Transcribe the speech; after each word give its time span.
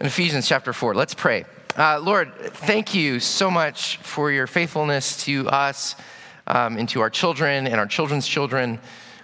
in 0.00 0.06
Ephesians 0.06 0.48
chapter 0.48 0.72
4. 0.72 0.94
Let's 0.94 1.12
pray. 1.12 1.44
Uh, 1.76 2.00
Lord, 2.00 2.32
thank 2.34 2.94
you 2.94 3.20
so 3.20 3.50
much 3.50 3.98
for 3.98 4.32
your 4.32 4.46
faithfulness 4.46 5.24
to 5.24 5.46
us 5.48 5.94
um, 6.46 6.78
and 6.78 6.88
to 6.88 7.00
our 7.00 7.10
children 7.10 7.66
and 7.66 7.76
our 7.76 7.86
children's 7.86 8.26
children. 8.26 8.80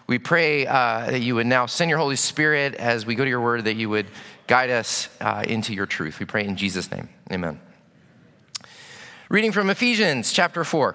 We 0.06 0.18
pray 0.18 0.66
uh, 0.66 1.10
that 1.10 1.20
you 1.20 1.34
would 1.34 1.46
now 1.46 1.66
send 1.66 1.88
your 1.88 1.98
Holy 1.98 2.16
Spirit 2.16 2.74
as 2.74 3.06
we 3.06 3.14
go 3.14 3.24
to 3.24 3.30
your 3.30 3.40
word, 3.40 3.64
that 3.64 3.76
you 3.76 3.88
would 3.88 4.06
guide 4.46 4.70
us 4.70 5.08
uh, 5.20 5.44
into 5.48 5.72
your 5.72 5.86
truth. 5.86 6.20
We 6.20 6.26
pray 6.26 6.44
in 6.44 6.56
Jesus' 6.56 6.90
name. 6.90 7.08
Amen. 7.32 7.58
Reading 9.28 9.52
from 9.52 9.70
Ephesians 9.70 10.30
chapter 10.30 10.62
4. 10.62 10.94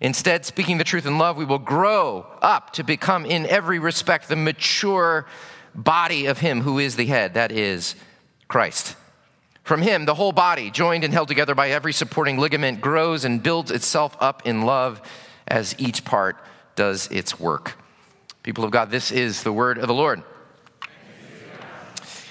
Instead, 0.00 0.46
speaking 0.46 0.78
the 0.78 0.84
truth 0.84 1.04
in 1.04 1.18
love, 1.18 1.36
we 1.36 1.44
will 1.44 1.58
grow 1.58 2.26
up 2.40 2.72
to 2.72 2.82
become, 2.82 3.26
in 3.26 3.44
every 3.46 3.78
respect, 3.78 4.28
the 4.28 4.36
mature 4.36 5.26
body 5.74 6.26
of 6.26 6.38
Him 6.38 6.62
who 6.62 6.78
is 6.78 6.96
the 6.96 7.06
head, 7.06 7.34
that 7.34 7.52
is 7.52 7.94
Christ. 8.48 8.96
From 9.62 9.82
Him, 9.82 10.06
the 10.06 10.14
whole 10.14 10.32
body, 10.32 10.70
joined 10.70 11.04
and 11.04 11.12
held 11.12 11.28
together 11.28 11.54
by 11.54 11.70
every 11.70 11.92
supporting 11.92 12.38
ligament, 12.38 12.80
grows 12.80 13.26
and 13.26 13.42
builds 13.42 13.70
itself 13.70 14.16
up 14.20 14.46
in 14.46 14.62
love 14.62 15.02
as 15.46 15.74
each 15.78 16.04
part 16.04 16.38
does 16.76 17.06
its 17.08 17.38
work. 17.38 17.76
People 18.42 18.64
of 18.64 18.70
God, 18.70 18.90
this 18.90 19.12
is 19.12 19.42
the 19.42 19.52
word 19.52 19.76
of 19.76 19.86
the 19.86 19.94
Lord. 19.94 20.22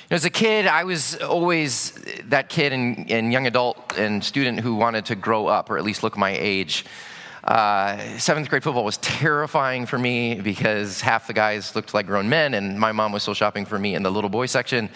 As 0.09 0.25
a 0.25 0.31
kid, 0.31 0.66
I 0.66 0.86
was 0.86 1.17
always 1.17 1.92
that 2.25 2.50
kid 2.50 2.73
and, 2.73 3.12
and 3.12 3.31
young 3.31 3.45
adult 3.45 3.95
and 3.95 4.23
student 4.23 4.59
who 4.59 4.73
wanted 4.73 5.06
to 5.06 5.16
grow 5.16 5.45
up, 5.45 5.70
or 5.70 5.78
at 5.78 5.84
least 5.84 6.02
look 6.02 6.17
my 6.17 6.31
age. 6.31 6.84
Uh, 7.44 8.18
seventh 8.18 8.50
grade 8.50 8.64
football 8.64 8.84
was 8.84 8.98
terrifying 8.98 9.86
for 9.86 9.98
me 9.98 10.36
because 10.42 11.02
half 11.02 11.28
the 11.28 11.34
guys 11.34 11.76
looked 11.76 11.94
like 11.94 12.06
grown 12.06 12.28
men, 12.30 12.54
and 12.54 12.80
my 12.80 12.92
mom 12.92 13.12
was 13.12 13.22
still 13.22 13.34
shopping 13.34 13.66
for 13.66 13.80
me 13.80 13.96
in 13.96 14.04
the 14.04 14.12
little 14.12 14.30
boy 14.30 14.46
section 14.46 14.90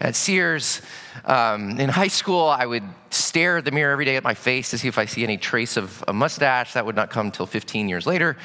at 0.00 0.16
Sears. 0.16 0.82
Um, 1.24 1.78
in 1.78 1.88
high 1.88 2.08
school, 2.08 2.48
I 2.48 2.66
would 2.66 2.84
stare 3.10 3.58
at 3.58 3.64
the 3.64 3.70
mirror 3.70 3.92
every 3.92 4.04
day 4.04 4.16
at 4.16 4.24
my 4.24 4.34
face 4.34 4.70
to 4.70 4.78
see 4.78 4.88
if 4.88 4.98
I 4.98 5.04
see 5.04 5.22
any 5.22 5.36
trace 5.36 5.76
of 5.76 6.02
a 6.08 6.12
mustache. 6.12 6.72
That 6.72 6.86
would 6.86 6.96
not 6.96 7.10
come 7.10 7.26
until 7.26 7.46
15 7.46 7.88
years 7.88 8.06
later 8.06 8.36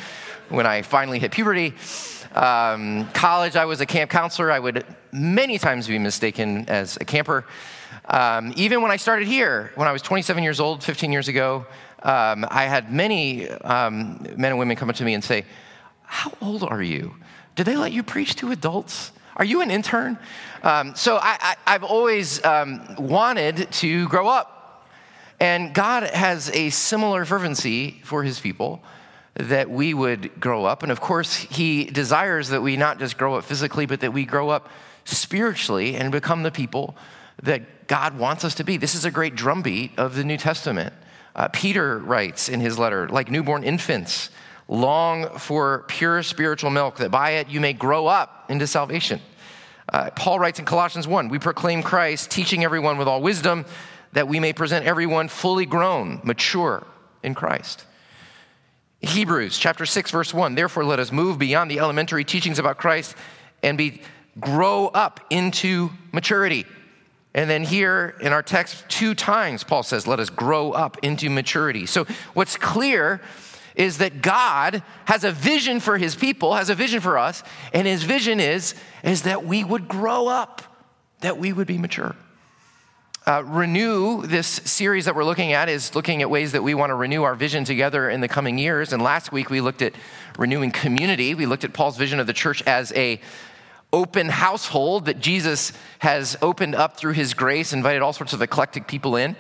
when 0.50 0.66
I 0.66 0.82
finally 0.82 1.20
hit 1.20 1.32
puberty. 1.32 1.74
Um, 2.34 3.08
college, 3.14 3.56
I 3.56 3.66
was 3.66 3.82
a 3.82 3.86
camp 3.86 4.12
counselor. 4.12 4.52
I 4.52 4.60
would 4.60 4.86
many 5.12 5.58
times 5.58 5.88
be 5.88 5.98
mistaken 5.98 6.70
as 6.70 6.98
a 6.98 7.06
camper. 7.06 7.46
Um, 8.06 8.54
even 8.56 8.82
when 8.82 8.92
I 8.92 8.98
started 8.98 9.28
here, 9.28 9.72
when 9.76 9.88
I 9.88 9.92
was 9.92 10.02
27 10.02 10.44
years 10.44 10.60
old, 10.60 10.84
15 10.84 11.12
years 11.12 11.28
ago, 11.28 11.66
um, 12.02 12.46
I 12.50 12.66
had 12.66 12.92
many 12.92 13.50
um, 13.50 14.26
men 14.38 14.52
and 14.52 14.60
women 14.60 14.76
come 14.78 14.90
up 14.90 14.96
to 14.98 15.06
me 15.06 15.14
and 15.14 15.24
say, 15.24 15.46
How 16.04 16.32
old 16.42 16.64
are 16.64 16.82
you? 16.82 17.16
Did 17.56 17.66
they 17.66 17.76
let 17.76 17.92
you 17.92 18.04
preach 18.04 18.36
to 18.38 18.52
adults? 18.52 19.12
Are 19.36 19.46
you 19.46 19.62
an 19.62 19.72
intern? 19.72 20.18
Um, 20.64 20.96
so 20.96 21.18
I, 21.22 21.56
have 21.66 21.84
always 21.84 22.44
um, 22.44 22.96
wanted 22.98 23.72
to 23.72 24.08
grow 24.10 24.28
up. 24.28 24.88
And 25.40 25.74
God 25.74 26.04
has 26.04 26.50
a 26.52 26.70
similar 26.70 27.24
fervency 27.24 28.02
for 28.04 28.24
his 28.24 28.40
people 28.40 28.84
that 29.36 29.70
we 29.70 29.94
would 29.94 30.40
grow 30.40 30.66
up. 30.66 30.84
And 30.84 30.92
of 30.92 31.00
course, 31.00 31.36
he 31.36 31.86
desires 31.86 32.50
that 32.50 32.62
we 32.62 32.76
not 32.76 33.00
just 33.00 33.18
grow 33.18 33.36
up 33.36 33.46
physically, 33.46 33.86
but 33.86 34.02
that 34.02 34.12
we 34.12 34.26
grow 34.26 34.50
up 34.50 34.68
spiritually 35.06 35.96
and 35.96 36.12
become 36.12 36.44
the 36.44 36.52
people 36.52 36.98
that 37.42 37.88
God 37.88 38.18
wants 38.18 38.44
us 38.44 38.56
to 38.56 38.66
be. 38.66 38.76
This 38.76 38.96
is 38.96 39.06
a 39.06 39.12
great 39.12 39.36
drumbeat 39.36 39.98
of 39.98 40.16
the 40.16 40.26
New 40.26 40.38
Testament. 40.38 40.94
Uh, 41.40 41.48
Peter 41.54 42.00
writes 42.00 42.50
in 42.50 42.60
his 42.60 42.78
letter, 42.78 43.08
like 43.08 43.32
newborn 43.32 43.64
infants, 43.64 44.30
long 44.68 45.38
for 45.38 45.86
pure 45.88 46.22
spiritual 46.22 46.70
milk, 46.70 46.98
that 46.98 47.12
by 47.12 47.30
it 47.30 47.48
you 47.48 47.62
may 47.62 47.72
grow 47.72 48.08
up 48.08 48.48
into 48.50 48.68
salvation. 48.68 49.22
Uh, 49.88 50.10
Paul 50.18 50.38
writes 50.38 50.60
in 50.60 50.66
Colossians 50.66 51.08
1 51.08 51.30
We 51.30 51.40
proclaim 51.40 51.82
Christ, 51.82 52.30
teaching 52.30 52.66
everyone 52.66 52.98
with 52.98 53.08
all 53.08 53.22
wisdom, 53.22 53.66
that 54.12 54.28
we 54.28 54.42
may 54.42 54.52
present 54.52 54.86
everyone 54.86 55.30
fully 55.30 55.66
grown, 55.66 56.20
mature 56.26 56.86
in 57.24 57.36
Christ. 57.36 57.86
Hebrews 59.00 59.58
chapter 59.58 59.86
6, 59.86 60.12
verse 60.12 60.34
1 60.34 60.56
Therefore, 60.56 60.84
let 60.84 61.00
us 61.00 61.10
move 61.10 61.40
beyond 61.40 61.72
the 61.72 61.80
elementary 61.80 62.26
teachings 62.26 62.60
about 62.60 62.78
Christ 62.78 63.16
and 63.64 63.78
be 63.78 64.02
grow 64.42 64.88
up 64.88 65.22
into 65.30 65.90
maturity 66.12 66.66
and 67.34 67.50
then 67.50 67.64
here 67.64 68.16
in 68.22 68.34
our 68.34 68.42
text, 68.42 68.86
two 68.90 69.14
times, 69.14 69.64
Paul 69.64 69.84
says, 69.84 70.08
let 70.08 70.20
us 70.20 70.30
grow 70.30 70.72
up 70.72 70.98
into 71.04 71.30
maturity. 71.30 71.86
So 71.86 72.06
what's 72.34 72.58
clear 72.58 73.22
is 73.76 74.00
that 74.00 74.22
God 74.22 74.84
has 75.06 75.24
a 75.24 75.32
vision 75.32 75.80
for 75.80 75.98
his 75.98 76.16
people, 76.16 76.56
has 76.56 76.70
a 76.70 76.76
vision 76.76 77.02
for 77.02 77.18
us, 77.18 77.44
and 77.72 77.88
his 77.88 78.04
vision 78.04 78.40
is, 78.40 78.76
is 79.04 79.24
that 79.24 79.46
we 79.46 79.64
would 79.64 79.88
grow 79.88 80.28
up, 80.28 80.64
that 81.22 81.38
we 81.38 81.54
would 81.54 81.68
be 81.68 81.78
mature. 81.78 82.16
Uh, 83.28 83.44
renew, 83.46 84.24
this 84.26 84.48
series 84.48 85.06
that 85.06 85.16
we're 85.16 85.24
looking 85.24 85.54
at, 85.54 85.70
is 85.70 85.94
looking 85.94 86.24
at 86.24 86.30
ways 86.32 86.54
that 86.54 86.64
we 86.64 86.74
want 86.74 86.90
to 86.90 86.96
renew 86.96 87.22
our 87.22 87.36
vision 87.36 87.64
together 87.64 88.10
in 88.10 88.22
the 88.22 88.28
coming 88.28 88.58
years. 88.58 88.92
And 88.92 89.04
last 89.04 89.32
week 89.32 89.52
we 89.52 89.62
looked 89.62 89.84
at 89.84 89.94
renewing 90.40 90.72
community. 90.72 91.36
We 91.36 91.46
looked 91.46 91.64
at 91.64 91.72
Paul's 91.72 91.96
vision 91.96 92.20
of 92.20 92.26
the 92.26 92.34
church 92.34 92.64
as 92.64 92.92
a 92.94 93.22
open 93.92 94.30
household 94.30 95.06
that 95.06 95.20
Jesus 95.20 95.74
has 96.00 96.38
opened 96.42 96.76
up 96.76 96.98
through 96.98 97.14
his 97.14 97.34
grace, 97.34 97.74
invited 97.74 98.02
all 98.02 98.14
sorts 98.14 98.34
of 98.34 98.42
eclectic 98.42 98.88
people 98.88 99.16
in. 99.16 99.36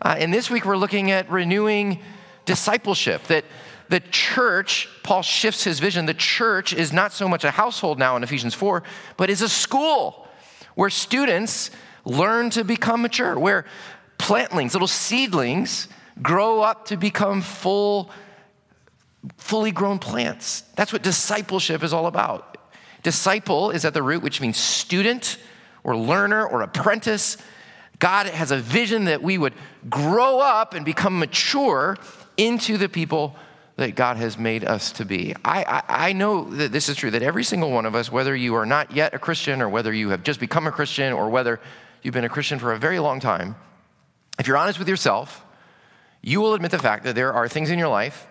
Uh, 0.00 0.16
and 0.18 0.34
this 0.34 0.50
week 0.50 0.64
we're 0.64 0.76
looking 0.76 1.10
at 1.10 1.30
renewing 1.30 2.00
discipleship, 2.44 3.22
that 3.24 3.44
the 3.88 4.00
church, 4.00 4.88
Paul 5.02 5.22
shifts 5.22 5.64
his 5.64 5.78
vision, 5.78 6.06
the 6.06 6.14
church 6.14 6.72
is 6.72 6.92
not 6.92 7.12
so 7.12 7.28
much 7.28 7.44
a 7.44 7.50
household 7.50 7.98
now 7.98 8.16
in 8.16 8.22
Ephesians 8.22 8.54
4, 8.54 8.82
but 9.16 9.30
is 9.30 9.42
a 9.42 9.48
school 9.48 10.26
where 10.74 10.90
students 10.90 11.70
learn 12.04 12.50
to 12.50 12.64
become 12.64 13.02
mature, 13.02 13.38
where 13.38 13.64
plantlings, 14.18 14.72
little 14.72 14.88
seedlings, 14.88 15.88
grow 16.20 16.60
up 16.60 16.86
to 16.86 16.96
become 16.96 17.40
full, 17.40 18.10
fully 19.36 19.70
grown 19.70 19.98
plants. 19.98 20.62
That's 20.74 20.92
what 20.92 21.02
discipleship 21.02 21.82
is 21.82 21.92
all 21.92 22.06
about. 22.06 22.51
Disciple 23.02 23.70
is 23.70 23.84
at 23.84 23.94
the 23.94 24.02
root, 24.02 24.22
which 24.22 24.40
means 24.40 24.56
student 24.56 25.38
or 25.84 25.96
learner 25.96 26.46
or 26.46 26.62
apprentice. 26.62 27.36
God 27.98 28.26
has 28.26 28.50
a 28.50 28.58
vision 28.58 29.04
that 29.06 29.22
we 29.22 29.38
would 29.38 29.54
grow 29.88 30.38
up 30.38 30.74
and 30.74 30.84
become 30.84 31.18
mature 31.18 31.96
into 32.36 32.78
the 32.78 32.88
people 32.88 33.36
that 33.76 33.94
God 33.94 34.16
has 34.18 34.38
made 34.38 34.64
us 34.64 34.92
to 34.92 35.04
be. 35.04 35.34
I, 35.44 35.64
I, 35.64 36.08
I, 36.08 36.12
know 36.12 36.44
that 36.44 36.72
this 36.72 36.88
is 36.88 36.96
true, 36.96 37.10
that 37.10 37.22
every 37.22 37.42
single 37.42 37.70
one 37.70 37.86
of 37.86 37.94
us, 37.94 38.12
whether 38.12 38.36
you 38.36 38.54
are 38.54 38.66
not 38.66 38.92
yet 38.92 39.14
a 39.14 39.18
Christian 39.18 39.62
or 39.62 39.68
whether 39.68 39.92
you 39.92 40.10
have 40.10 40.22
just 40.22 40.40
become 40.40 40.66
a 40.66 40.72
Christian 40.72 41.12
or 41.12 41.30
whether 41.30 41.58
you've 42.02 42.14
been 42.14 42.24
a 42.24 42.28
Christian 42.28 42.58
for 42.58 42.72
a 42.72 42.78
very 42.78 42.98
long 42.98 43.18
time, 43.18 43.56
if 44.38 44.46
you're 44.46 44.56
honest 44.56 44.78
with 44.78 44.88
yourself, 44.88 45.44
you 46.20 46.40
will 46.40 46.54
admit 46.54 46.70
the 46.70 46.78
fact 46.78 47.04
that 47.04 47.14
there 47.14 47.32
are 47.32 47.48
things 47.48 47.70
in 47.70 47.78
your 47.78 47.88
life 47.88 48.26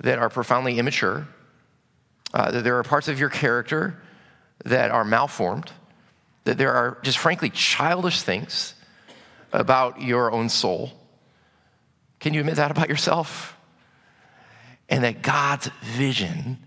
that 0.00 0.18
are 0.18 0.28
profoundly 0.28 0.78
immature, 0.78 1.26
uh, 2.32 2.50
that 2.50 2.62
there 2.62 2.78
are 2.78 2.82
parts 2.82 3.08
of 3.08 3.18
your 3.18 3.30
character 3.30 4.00
that 4.64 4.90
are 4.90 5.04
malformed, 5.04 5.70
that 6.44 6.58
there 6.58 6.72
are 6.72 6.98
just 7.02 7.18
frankly 7.18 7.50
childish 7.50 8.22
things 8.22 8.74
about 9.52 10.02
your 10.02 10.32
own 10.32 10.48
soul. 10.48 10.92
Can 12.18 12.34
you 12.34 12.40
admit 12.40 12.56
that 12.56 12.70
about 12.70 12.88
yourself? 12.88 13.56
And 14.88 15.04
that 15.04 15.22
God's 15.22 15.70
vision 15.82 16.58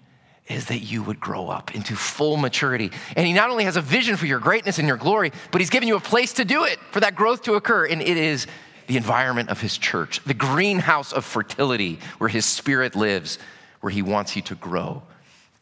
is 0.47 0.67
that 0.67 0.79
you 0.79 1.03
would 1.03 1.19
grow 1.19 1.49
up 1.49 1.75
into 1.75 1.95
full 1.95 2.37
maturity. 2.37 2.91
And 3.15 3.27
He 3.27 3.33
not 3.33 3.49
only 3.49 3.65
has 3.65 3.75
a 3.75 3.81
vision 3.81 4.15
for 4.15 4.25
your 4.25 4.39
greatness 4.39 4.79
and 4.79 4.87
your 4.87 4.97
glory, 4.97 5.31
but 5.51 5.59
He's 5.61 5.69
given 5.69 5.87
you 5.87 5.95
a 5.97 6.01
place 6.01 6.33
to 6.33 6.45
do 6.45 6.63
it, 6.63 6.79
for 6.91 7.01
that 7.01 7.15
growth 7.15 7.43
to 7.43 7.55
occur. 7.55 7.85
And 7.85 8.01
it 8.01 8.17
is 8.17 8.47
the 8.87 8.97
environment 8.97 9.49
of 9.49 9.59
His 9.59 9.77
church, 9.77 10.23
the 10.23 10.33
greenhouse 10.33 11.11
of 11.11 11.25
fertility 11.25 11.99
where 12.17 12.29
His 12.29 12.45
Spirit 12.45 12.95
lives, 12.95 13.37
where 13.81 13.91
He 13.91 14.01
wants 14.01 14.35
you 14.35 14.41
to 14.43 14.55
grow 14.55 15.03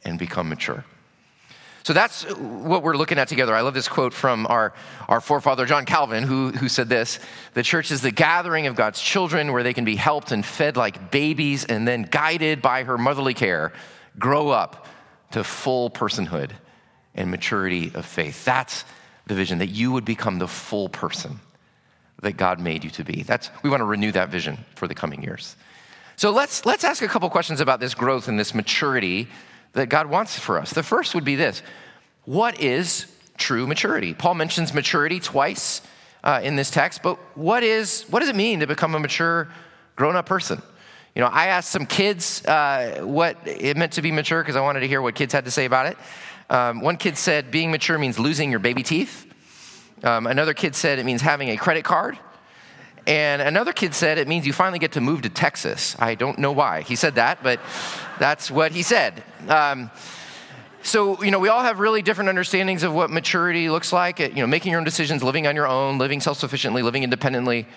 and 0.03 0.19
become 0.19 0.49
mature. 0.49 0.85
So 1.85 1.93
that's 1.93 2.23
what 2.23 2.81
we're 2.81 2.97
looking 2.97 3.19
at 3.19 3.27
together. 3.27 3.53
I 3.53 3.61
love 3.61 3.75
this 3.75 3.87
quote 3.87 4.11
from 4.11 4.47
our, 4.47 4.73
our 5.07 5.21
forefather, 5.21 5.67
John 5.67 5.85
Calvin, 5.85 6.23
who, 6.23 6.49
who 6.49 6.67
said 6.67 6.89
this 6.89 7.19
The 7.53 7.61
church 7.61 7.91
is 7.91 8.01
the 8.01 8.09
gathering 8.09 8.65
of 8.65 8.75
God's 8.75 8.99
children 8.99 9.51
where 9.51 9.61
they 9.61 9.75
can 9.75 9.85
be 9.85 9.95
helped 9.95 10.31
and 10.31 10.43
fed 10.43 10.77
like 10.77 11.11
babies 11.11 11.63
and 11.63 11.87
then 11.87 12.01
guided 12.01 12.59
by 12.63 12.85
her 12.85 12.97
motherly 12.97 13.35
care, 13.35 13.71
grow 14.17 14.49
up 14.49 14.87
to 15.33 15.43
full 15.43 15.91
personhood 15.91 16.49
and 17.13 17.29
maturity 17.29 17.91
of 17.93 18.03
faith. 18.03 18.43
That's 18.43 18.83
the 19.27 19.35
vision 19.35 19.59
that 19.59 19.67
you 19.67 19.91
would 19.91 20.05
become 20.05 20.39
the 20.39 20.47
full 20.47 20.89
person 20.89 21.39
that 22.23 22.35
God 22.35 22.59
made 22.59 22.83
you 22.83 22.89
to 22.89 23.03
be. 23.03 23.21
That's, 23.21 23.51
we 23.61 23.69
want 23.69 23.81
to 23.81 23.85
renew 23.85 24.11
that 24.13 24.29
vision 24.29 24.57
for 24.73 24.87
the 24.87 24.95
coming 24.95 25.21
years. 25.21 25.55
So 26.15 26.31
let's, 26.31 26.65
let's 26.65 26.83
ask 26.83 27.03
a 27.03 27.07
couple 27.07 27.29
questions 27.29 27.61
about 27.61 27.79
this 27.79 27.93
growth 27.93 28.27
and 28.27 28.39
this 28.39 28.55
maturity 28.55 29.27
that 29.75 29.89
God 29.89 30.07
wants 30.07 30.37
for 30.39 30.59
us. 30.59 30.71
The 30.71 30.83
first 30.83 31.13
would 31.15 31.23
be 31.23 31.35
this 31.35 31.61
What 32.25 32.59
is 32.59 33.05
true 33.37 33.67
maturity? 33.67 34.13
Paul 34.13 34.35
mentions 34.35 34.73
maturity 34.73 35.19
twice 35.19 35.81
uh, 36.23 36.41
in 36.43 36.55
this 36.55 36.71
text, 36.71 37.03
but 37.03 37.17
what, 37.37 37.63
is, 37.63 38.03
what 38.09 38.21
does 38.21 38.29
it 38.29 38.35
mean 38.35 38.61
to 38.61 38.67
become 38.67 38.95
a 38.95 38.99
mature, 38.99 39.47
grown 39.95 40.15
up 40.15 40.25
person? 40.25 40.61
You 41.13 41.21
know, 41.21 41.27
I 41.27 41.47
asked 41.47 41.69
some 41.69 41.85
kids 41.85 42.43
uh, 42.45 43.01
what 43.03 43.37
it 43.45 43.77
meant 43.77 43.93
to 43.93 44.01
be 44.01 44.11
mature 44.11 44.41
because 44.41 44.55
I 44.55 44.61
wanted 44.61 44.81
to 44.81 44.87
hear 44.87 45.01
what 45.01 45.15
kids 45.15 45.31
had 45.31 45.45
to 45.45 45.51
say 45.51 45.65
about 45.65 45.85
it. 45.85 45.97
Um, 46.49 46.81
one 46.81 46.97
kid 46.97 47.17
said 47.17 47.51
being 47.51 47.71
mature 47.71 47.97
means 47.97 48.19
losing 48.19 48.51
your 48.51 48.59
baby 48.59 48.83
teeth. 48.83 49.25
Um, 50.03 50.27
another 50.27 50.53
kid 50.53 50.75
said 50.75 50.99
it 50.99 51.05
means 51.05 51.21
having 51.21 51.49
a 51.49 51.57
credit 51.57 51.85
card. 51.85 52.19
And 53.07 53.41
another 53.41 53.71
kid 53.71 53.93
said 53.93 54.17
it 54.17 54.27
means 54.27 54.47
you 54.47 54.53
finally 54.53 54.79
get 54.79 54.93
to 54.93 55.01
move 55.01 55.21
to 55.23 55.29
Texas. 55.29 55.95
I 55.99 56.15
don't 56.15 56.39
know 56.39 56.51
why 56.51 56.81
he 56.81 56.95
said 56.95 57.15
that, 57.15 57.43
but 57.43 57.59
that's 58.19 58.49
what 58.49 58.71
he 58.71 58.81
said. 58.81 59.23
Um, 59.47 59.91
so, 60.81 61.21
you 61.23 61.31
know, 61.31 61.39
we 61.39 61.49
all 61.49 61.61
have 61.61 61.79
really 61.79 62.01
different 62.01 62.29
understandings 62.29 62.83
of 62.83 62.93
what 62.93 63.09
maturity 63.09 63.69
looks 63.69 63.91
like. 63.91 64.19
You 64.19 64.35
know, 64.35 64.47
making 64.47 64.71
your 64.71 64.79
own 64.79 64.85
decisions, 64.85 65.23
living 65.23 65.47
on 65.47 65.55
your 65.55 65.67
own, 65.67 65.97
living 65.97 66.19
self 66.19 66.37
sufficiently, 66.37 66.81
living 66.81 67.03
independently. 67.03 67.67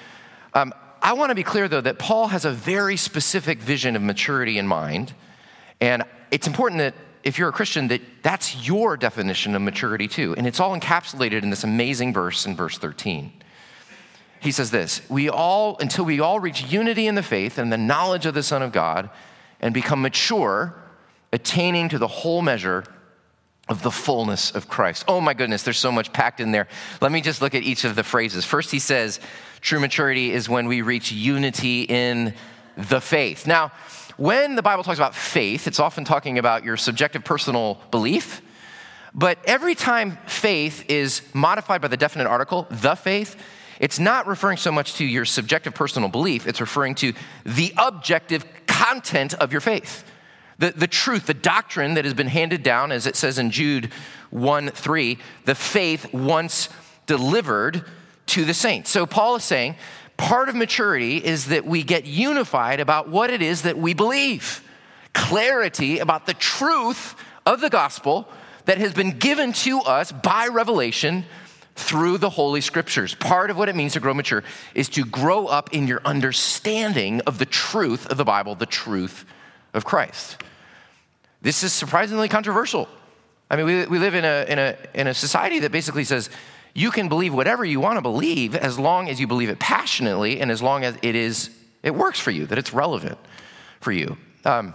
Um, 0.54 0.75
I 1.00 1.12
want 1.12 1.30
to 1.30 1.34
be 1.34 1.42
clear, 1.42 1.69
though, 1.69 1.80
that 1.80 1.98
Paul 1.98 2.28
has 2.28 2.44
a 2.44 2.50
very 2.50 2.96
specific 2.96 3.60
vision 3.60 3.96
of 3.96 4.02
maturity 4.02 4.58
in 4.58 4.66
mind. 4.66 5.14
And 5.80 6.02
it's 6.30 6.46
important 6.46 6.80
that 6.80 6.94
if 7.22 7.38
you're 7.38 7.48
a 7.48 7.52
Christian, 7.52 7.88
that 7.88 8.00
that's 8.22 8.66
your 8.66 8.96
definition 8.96 9.54
of 9.54 9.62
maturity 9.62 10.08
too. 10.08 10.34
And 10.36 10.46
it's 10.46 10.60
all 10.60 10.78
encapsulated 10.78 11.42
in 11.42 11.50
this 11.50 11.64
amazing 11.64 12.12
verse 12.12 12.46
in 12.46 12.56
verse 12.56 12.78
13. 12.78 13.32
He 14.40 14.52
says 14.52 14.70
this 14.70 15.08
We 15.11 15.29
all, 15.29 15.76
until 15.81 16.05
we 16.05 16.20
all 16.20 16.40
reach 16.40 16.62
unity 16.62 17.06
in 17.06 17.14
the 17.14 17.23
faith 17.23 17.58
and 17.58 17.73
the 17.73 17.79
knowledge 17.79 18.26
of 18.26 18.35
the 18.35 18.43
Son 18.43 18.62
of 18.62 18.73
God 18.73 19.11
and 19.61 19.75
become 19.75 20.02
mature, 20.02 20.75
attaining 21.32 21.88
to 21.90 21.99
the 21.99 22.06
whole 22.06 22.43
measure 22.43 22.85
of 23.69 23.82
the 23.82 23.90
fullness 23.90 24.50
of 24.50 24.69
Christ. 24.69 25.05
Oh 25.08 25.20
my 25.20 25.35
goodness, 25.35 25.62
there's 25.62 25.79
so 25.79 25.93
much 25.93 26.12
packed 26.12 26.40
in 26.40 26.52
there. 26.52 26.69
Let 27.00 27.12
me 27.12 27.20
just 27.20 27.43
look 27.43 27.55
at 27.55 27.62
each 27.62 27.85
of 27.85 27.96
the 27.96 28.05
phrases. 28.05 28.44
First, 28.44 28.70
he 28.70 28.79
says, 28.79 29.20
True 29.61 29.81
maturity 29.81 30.32
is 30.32 30.49
when 30.49 30.67
we 30.67 30.82
reach 30.82 31.12
unity 31.12 31.82
in 31.82 32.35
the 32.76 33.00
faith. 33.00 33.46
Now, 33.46 33.73
when 34.17 34.56
the 34.56 34.62
Bible 34.62 34.85
talks 34.85 34.99
about 34.99 35.14
faith, 35.14 35.67
it's 35.67 35.81
often 35.81 36.05
talking 36.05 36.38
about 36.38 36.64
your 36.64 36.76
subjective 36.76 37.25
personal 37.25 37.81
belief. 37.90 38.40
But 39.14 39.38
every 39.44 39.75
time 39.75 40.19
faith 40.26 40.85
is 40.88 41.23
modified 41.35 41.81
by 41.81 41.88
the 41.88 41.96
definite 41.96 42.26
article, 42.26 42.67
the 42.70 42.94
faith, 42.94 43.37
it's 43.80 43.98
not 43.98 44.26
referring 44.26 44.56
so 44.56 44.72
much 44.72 44.94
to 44.94 45.04
your 45.04 45.25
subjective 45.25 45.75
personal 45.75 46.08
belief, 46.08 46.46
it's 46.46 46.60
referring 46.60 46.94
to 46.96 47.12
the 47.44 47.72
objective 47.76 48.44
content 48.66 49.34
of 49.34 49.52
your 49.52 49.60
faith. 49.60 50.04
The, 50.58 50.72
the 50.72 50.88
truth, 50.88 51.26
the 51.26 51.34
doctrine 51.34 51.94
that 51.94 52.04
has 52.04 52.14
been 52.14 52.26
handed 52.26 52.62
down, 52.62 52.90
as 52.90 53.06
it 53.06 53.14
says 53.14 53.38
in 53.38 53.50
Jude 53.50 53.92
1 54.30 54.70
3, 54.70 55.19
the 55.44 55.54
faith 55.54 56.12
once 56.12 56.69
delivered 57.06 57.84
to 58.26 58.44
the 58.44 58.54
saints. 58.54 58.90
So 58.90 59.06
Paul 59.06 59.36
is 59.36 59.44
saying 59.44 59.76
part 60.16 60.48
of 60.48 60.56
maturity 60.56 61.16
is 61.25 61.46
that 61.46 61.64
we 61.64 61.82
get 61.82 62.04
unified 62.04 62.80
about 62.80 63.08
what 63.08 63.30
it 63.30 63.40
is 63.40 63.62
that 63.62 63.78
we 63.78 63.94
believe, 63.94 64.62
clarity 65.14 65.98
about 66.00 66.26
the 66.26 66.34
truth 66.34 67.14
of 67.46 67.60
the 67.60 67.70
gospel 67.70 68.28
that 68.64 68.78
has 68.78 68.92
been 68.92 69.12
given 69.19 69.52
to 69.52 69.80
us 69.80 70.12
by 70.12 70.48
revelation 70.48 71.25
through 71.78 72.19
the 72.19 72.28
Holy 72.28 72.60
Scriptures. 72.60 73.14
Part 73.14 73.50
of 73.50 73.56
what 73.56 73.69
it 73.69 73.76
means 73.76 73.92
to 73.92 74.00
grow 74.00 74.12
mature 74.12 74.42
is 74.75 74.88
to 74.90 75.04
grow 75.04 75.46
up 75.46 75.72
in 75.72 75.86
your 75.86 76.02
understanding 76.04 77.20
of 77.20 77.38
the 77.38 77.46
truth 77.46 78.06
of 78.08 78.16
the 78.16 78.25
Bible, 78.25 78.56
the 78.56 78.66
truth 78.66 79.25
of 79.72 79.84
Christ. 79.84 80.42
This 81.40 81.62
is 81.62 81.72
surprisingly 81.72 82.28
controversial. 82.28 82.88
I 83.48 83.56
mean, 83.56 83.66
we, 83.66 83.86
we 83.86 83.98
live 84.00 84.14
in 84.14 84.25
a, 84.25 84.44
in, 84.48 84.58
a, 84.58 84.76
in 84.92 85.06
a 85.06 85.14
society 85.14 85.60
that 85.60 85.70
basically 85.70 86.02
says 86.02 86.30
you 86.75 86.90
can 86.90 87.08
believe 87.08 87.32
whatever 87.32 87.64
you 87.64 87.78
want 87.80 87.96
to 87.96 88.02
believe 88.02 88.56
as 88.56 88.76
long 88.78 89.08
as 89.08 89.20
you 89.20 89.28
believe 89.28 89.48
it 89.48 89.60
passionately 89.60 90.40
and 90.40 90.50
as 90.50 90.60
long 90.60 90.84
as 90.84 90.96
it 91.02 91.14
is 91.14 91.50
it 91.82 91.94
works 91.94 92.19
for 92.19 92.30
you 92.30 92.44
that 92.46 92.58
it's 92.58 92.72
relevant 92.72 93.19
for 93.80 93.92
you 93.92 94.16
um, 94.44 94.75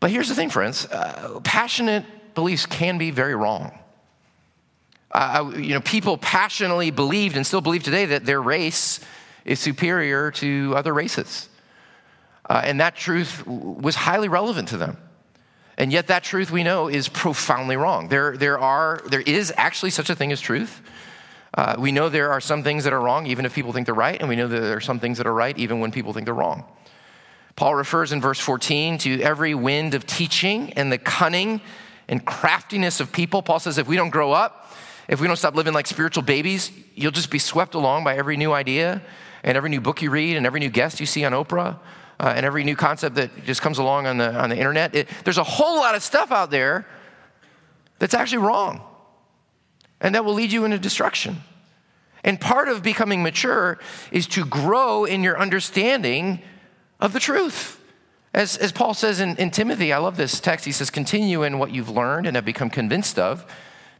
but 0.00 0.10
here's 0.10 0.28
the 0.28 0.34
thing 0.34 0.48
friends 0.48 0.86
uh, 0.86 1.40
passionate 1.44 2.04
beliefs 2.34 2.66
can 2.66 2.98
be 2.98 3.10
very 3.10 3.34
wrong 3.34 3.78
you 5.14 5.74
know 5.74 5.80
people 5.80 6.18
passionately 6.18 6.90
believed 6.90 7.36
and 7.36 7.46
still 7.46 7.60
believe 7.60 7.82
today 7.82 8.06
that 8.06 8.24
their 8.26 8.42
race 8.42 9.00
is 9.44 9.58
superior 9.58 10.30
to 10.30 10.74
other 10.76 10.92
races 10.92 11.48
uh, 12.48 12.60
and 12.64 12.80
that 12.80 12.94
truth 12.96 13.46
was 13.46 13.94
highly 13.94 14.28
relevant 14.28 14.68
to 14.68 14.76
them 14.76 14.98
and 15.78 15.92
yet 15.92 16.08
that 16.08 16.24
truth 16.24 16.50
we 16.50 16.64
know 16.64 16.88
is 16.88 17.08
profoundly 17.08 17.76
wrong. 17.76 18.08
There, 18.08 18.36
there, 18.36 18.58
are, 18.58 19.00
there 19.06 19.20
is 19.20 19.54
actually 19.56 19.90
such 19.90 20.10
a 20.10 20.14
thing 20.16 20.32
as 20.32 20.40
truth. 20.40 20.82
Uh, 21.54 21.76
we 21.78 21.92
know 21.92 22.08
there 22.08 22.32
are 22.32 22.40
some 22.40 22.64
things 22.64 22.82
that 22.82 22.92
are 22.92 23.00
wrong, 23.00 23.26
even 23.26 23.46
if 23.46 23.54
people 23.54 23.72
think 23.72 23.86
they're 23.86 23.94
right, 23.94 24.18
and 24.18 24.28
we 24.28 24.34
know 24.34 24.48
that 24.48 24.58
there 24.58 24.76
are 24.76 24.80
some 24.80 24.98
things 24.98 25.18
that 25.18 25.26
are 25.26 25.32
right, 25.32 25.56
even 25.56 25.78
when 25.78 25.92
people 25.92 26.12
think 26.12 26.24
they're 26.24 26.34
wrong. 26.34 26.64
Paul 27.54 27.76
refers 27.76 28.12
in 28.12 28.20
verse 28.20 28.40
14 28.40 28.98
to 28.98 29.22
every 29.22 29.54
wind 29.54 29.94
of 29.94 30.04
teaching 30.04 30.72
and 30.72 30.90
the 30.90 30.98
cunning 30.98 31.60
and 32.08 32.24
craftiness 32.26 32.98
of 32.98 33.12
people. 33.12 33.40
Paul 33.40 33.60
says 33.60 33.78
if 33.78 33.86
we 33.86 33.94
don't 33.94 34.10
grow 34.10 34.32
up, 34.32 34.57
if 35.08 35.20
we 35.20 35.26
don't 35.26 35.36
stop 35.36 35.54
living 35.54 35.72
like 35.72 35.86
spiritual 35.86 36.22
babies, 36.22 36.70
you'll 36.94 37.12
just 37.12 37.30
be 37.30 37.38
swept 37.38 37.74
along 37.74 38.04
by 38.04 38.16
every 38.16 38.36
new 38.36 38.52
idea 38.52 39.02
and 39.42 39.56
every 39.56 39.70
new 39.70 39.80
book 39.80 40.02
you 40.02 40.10
read 40.10 40.36
and 40.36 40.44
every 40.44 40.60
new 40.60 40.68
guest 40.68 41.00
you 41.00 41.06
see 41.06 41.24
on 41.24 41.32
Oprah 41.32 41.78
uh, 42.20 42.32
and 42.36 42.44
every 42.44 42.62
new 42.62 42.76
concept 42.76 43.16
that 43.16 43.44
just 43.44 43.62
comes 43.62 43.78
along 43.78 44.06
on 44.06 44.18
the, 44.18 44.34
on 44.34 44.50
the 44.50 44.56
internet. 44.56 44.94
It, 44.94 45.08
there's 45.24 45.38
a 45.38 45.44
whole 45.44 45.76
lot 45.76 45.94
of 45.94 46.02
stuff 46.02 46.30
out 46.30 46.50
there 46.50 46.86
that's 47.98 48.14
actually 48.14 48.38
wrong 48.38 48.82
and 50.00 50.14
that 50.14 50.24
will 50.24 50.34
lead 50.34 50.52
you 50.52 50.64
into 50.64 50.78
destruction. 50.78 51.38
And 52.24 52.40
part 52.40 52.68
of 52.68 52.82
becoming 52.82 53.22
mature 53.22 53.78
is 54.12 54.26
to 54.28 54.44
grow 54.44 55.04
in 55.04 55.22
your 55.22 55.38
understanding 55.38 56.42
of 57.00 57.12
the 57.12 57.20
truth. 57.20 57.80
As, 58.34 58.56
as 58.58 58.72
Paul 58.72 58.92
says 58.92 59.20
in, 59.20 59.36
in 59.36 59.50
Timothy, 59.50 59.92
I 59.92 59.98
love 59.98 60.16
this 60.16 60.38
text. 60.40 60.66
He 60.66 60.72
says, 60.72 60.90
Continue 60.90 61.42
in 61.42 61.58
what 61.58 61.72
you've 61.72 61.88
learned 61.88 62.26
and 62.26 62.36
have 62.36 62.44
become 62.44 62.70
convinced 62.70 63.18
of, 63.18 63.46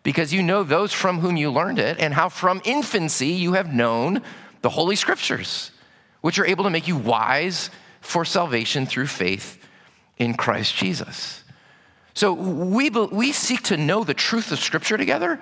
because 0.09 0.33
you 0.33 0.43
know 0.43 0.63
those 0.63 0.91
from 0.91 1.19
whom 1.19 1.37
you 1.37 1.51
learned 1.51 1.79
it, 1.79 1.99
and 2.01 2.15
how 2.15 2.31
from 2.31 2.63
infancy 2.65 3.27
you 3.27 3.53
have 3.53 3.75
known 3.75 4.23
the 4.63 4.71
Holy 4.71 4.97
Scriptures, 4.97 5.71
which 6.23 6.39
are 6.39 6.47
able 6.47 6.65
to 6.65 6.71
make 6.71 6.89
you 6.89 6.97
wise 6.97 7.69
for 8.01 8.25
salvation 8.25 8.87
through 8.87 9.07
faith 9.07 9.63
in 10.17 10.33
Christ 10.33 10.75
Jesus. 10.75 11.45
So 12.15 12.33
we, 12.33 12.89
we 12.89 13.33
seek 13.33 13.65
to 13.65 13.77
know 13.77 14.03
the 14.03 14.15
truth 14.15 14.51
of 14.51 14.59
Scripture 14.61 14.97
together. 14.97 15.39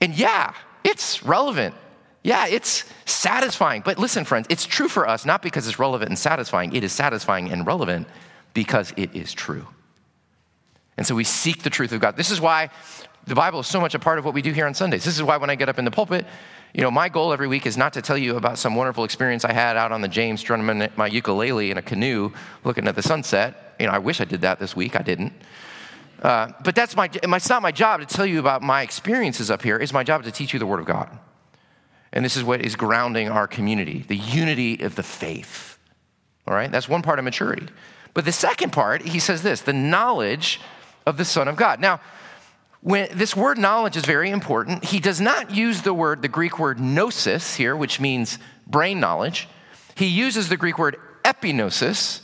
And 0.00 0.14
yeah, 0.14 0.54
it's 0.84 1.24
relevant. 1.24 1.74
Yeah, 2.22 2.46
it's 2.46 2.84
satisfying. 3.04 3.82
But 3.84 3.98
listen, 3.98 4.24
friends, 4.24 4.46
it's 4.48 4.64
true 4.64 4.86
for 4.86 5.08
us 5.08 5.26
not 5.26 5.42
because 5.42 5.66
it's 5.66 5.80
relevant 5.80 6.08
and 6.08 6.18
satisfying. 6.20 6.72
It 6.72 6.84
is 6.84 6.92
satisfying 6.92 7.50
and 7.50 7.66
relevant 7.66 8.06
because 8.54 8.94
it 8.96 9.12
is 9.16 9.32
true. 9.32 9.66
And 11.02 11.06
so 11.08 11.16
we 11.16 11.24
seek 11.24 11.64
the 11.64 11.68
truth 11.68 11.90
of 11.90 12.00
God. 12.00 12.16
This 12.16 12.30
is 12.30 12.40
why 12.40 12.70
the 13.26 13.34
Bible 13.34 13.58
is 13.58 13.66
so 13.66 13.80
much 13.80 13.96
a 13.96 13.98
part 13.98 14.20
of 14.20 14.24
what 14.24 14.34
we 14.34 14.40
do 14.40 14.52
here 14.52 14.66
on 14.66 14.72
Sundays. 14.72 15.02
This 15.02 15.16
is 15.16 15.22
why 15.24 15.36
when 15.36 15.50
I 15.50 15.56
get 15.56 15.68
up 15.68 15.80
in 15.80 15.84
the 15.84 15.90
pulpit, 15.90 16.24
you 16.72 16.80
know, 16.80 16.92
my 16.92 17.08
goal 17.08 17.32
every 17.32 17.48
week 17.48 17.66
is 17.66 17.76
not 17.76 17.94
to 17.94 18.02
tell 18.02 18.16
you 18.16 18.36
about 18.36 18.56
some 18.56 18.76
wonderful 18.76 19.02
experience 19.02 19.44
I 19.44 19.52
had 19.52 19.76
out 19.76 19.90
on 19.90 20.00
the 20.00 20.06
James 20.06 20.38
strumming 20.38 20.88
my 20.94 21.08
ukulele 21.08 21.72
in 21.72 21.76
a 21.76 21.82
canoe 21.82 22.30
looking 22.62 22.86
at 22.86 22.94
the 22.94 23.02
sunset. 23.02 23.74
You 23.80 23.88
know, 23.88 23.92
I 23.92 23.98
wish 23.98 24.20
I 24.20 24.24
did 24.24 24.42
that 24.42 24.60
this 24.60 24.76
week. 24.76 24.94
I 24.94 25.02
didn't. 25.02 25.32
Uh, 26.22 26.52
but 26.62 26.76
that's 26.76 26.94
my, 26.94 27.10
it's 27.12 27.48
not 27.48 27.62
my 27.62 27.72
job 27.72 27.98
to 27.98 28.06
tell 28.06 28.24
you 28.24 28.38
about 28.38 28.62
my 28.62 28.82
experiences 28.82 29.50
up 29.50 29.62
here. 29.62 29.78
It's 29.78 29.92
my 29.92 30.04
job 30.04 30.22
to 30.22 30.30
teach 30.30 30.52
you 30.52 30.60
the 30.60 30.66
Word 30.66 30.78
of 30.78 30.86
God. 30.86 31.10
And 32.12 32.24
this 32.24 32.36
is 32.36 32.44
what 32.44 32.60
is 32.60 32.76
grounding 32.76 33.28
our 33.28 33.48
community 33.48 34.04
the 34.06 34.18
unity 34.18 34.78
of 34.84 34.94
the 34.94 35.02
faith. 35.02 35.80
All 36.46 36.54
right? 36.54 36.70
That's 36.70 36.88
one 36.88 37.02
part 37.02 37.18
of 37.18 37.24
maturity. 37.24 37.66
But 38.14 38.24
the 38.24 38.32
second 38.32 38.72
part, 38.72 39.02
he 39.02 39.18
says 39.18 39.42
this 39.42 39.62
the 39.62 39.72
knowledge 39.72 40.60
of 41.06 41.16
the 41.16 41.24
Son 41.24 41.48
of 41.48 41.56
God. 41.56 41.80
Now, 41.80 42.00
when 42.80 43.08
this 43.12 43.36
word 43.36 43.58
knowledge 43.58 43.96
is 43.96 44.04
very 44.04 44.30
important, 44.30 44.84
he 44.84 44.98
does 44.98 45.20
not 45.20 45.52
use 45.52 45.82
the 45.82 45.94
word, 45.94 46.20
the 46.20 46.28
Greek 46.28 46.58
word 46.58 46.80
gnosis 46.80 47.54
here, 47.54 47.76
which 47.76 48.00
means 48.00 48.38
brain 48.66 48.98
knowledge. 48.98 49.48
He 49.94 50.06
uses 50.06 50.48
the 50.48 50.56
Greek 50.56 50.78
word 50.78 50.96
epignosis, 51.24 52.22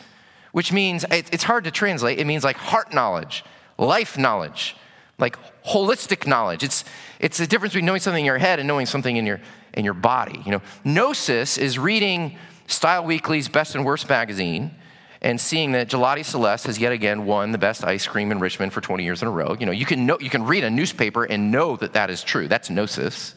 which 0.50 0.72
means, 0.72 1.04
it's 1.10 1.44
hard 1.44 1.64
to 1.64 1.70
translate, 1.70 2.18
it 2.18 2.26
means 2.26 2.42
like 2.42 2.56
heart 2.56 2.92
knowledge, 2.92 3.44
life 3.76 4.18
knowledge, 4.18 4.74
like 5.18 5.38
holistic 5.64 6.26
knowledge. 6.26 6.64
It's, 6.64 6.84
it's 7.20 7.38
the 7.38 7.46
difference 7.46 7.74
between 7.74 7.86
knowing 7.86 8.00
something 8.00 8.22
in 8.22 8.26
your 8.26 8.38
head 8.38 8.58
and 8.58 8.66
knowing 8.66 8.86
something 8.86 9.16
in 9.16 9.26
your, 9.26 9.40
in 9.74 9.84
your 9.84 9.94
body. 9.94 10.42
You 10.44 10.52
know, 10.52 10.62
gnosis 10.84 11.56
is 11.56 11.78
reading 11.78 12.36
Style 12.66 13.04
Weekly's 13.04 13.48
Best 13.48 13.76
and 13.76 13.84
Worst 13.84 14.08
magazine 14.08 14.72
and 15.20 15.40
seeing 15.40 15.72
that 15.72 15.88
Gelati 15.88 16.24
Celeste 16.24 16.66
has 16.66 16.78
yet 16.78 16.92
again 16.92 17.26
won 17.26 17.52
the 17.52 17.58
best 17.58 17.84
ice 17.84 18.06
cream 18.06 18.30
in 18.30 18.38
Richmond 18.38 18.72
for 18.72 18.80
20 18.80 19.04
years 19.04 19.22
in 19.22 19.28
a 19.28 19.30
row. 19.30 19.56
You 19.58 19.66
know, 19.66 19.72
you 19.72 19.86
can, 19.86 20.06
know, 20.06 20.18
you 20.20 20.30
can 20.30 20.44
read 20.44 20.64
a 20.64 20.70
newspaper 20.70 21.24
and 21.24 21.50
know 21.50 21.76
that 21.76 21.94
that 21.94 22.10
is 22.10 22.22
true. 22.22 22.48
That's 22.48 22.70
gnosis. 22.70 23.34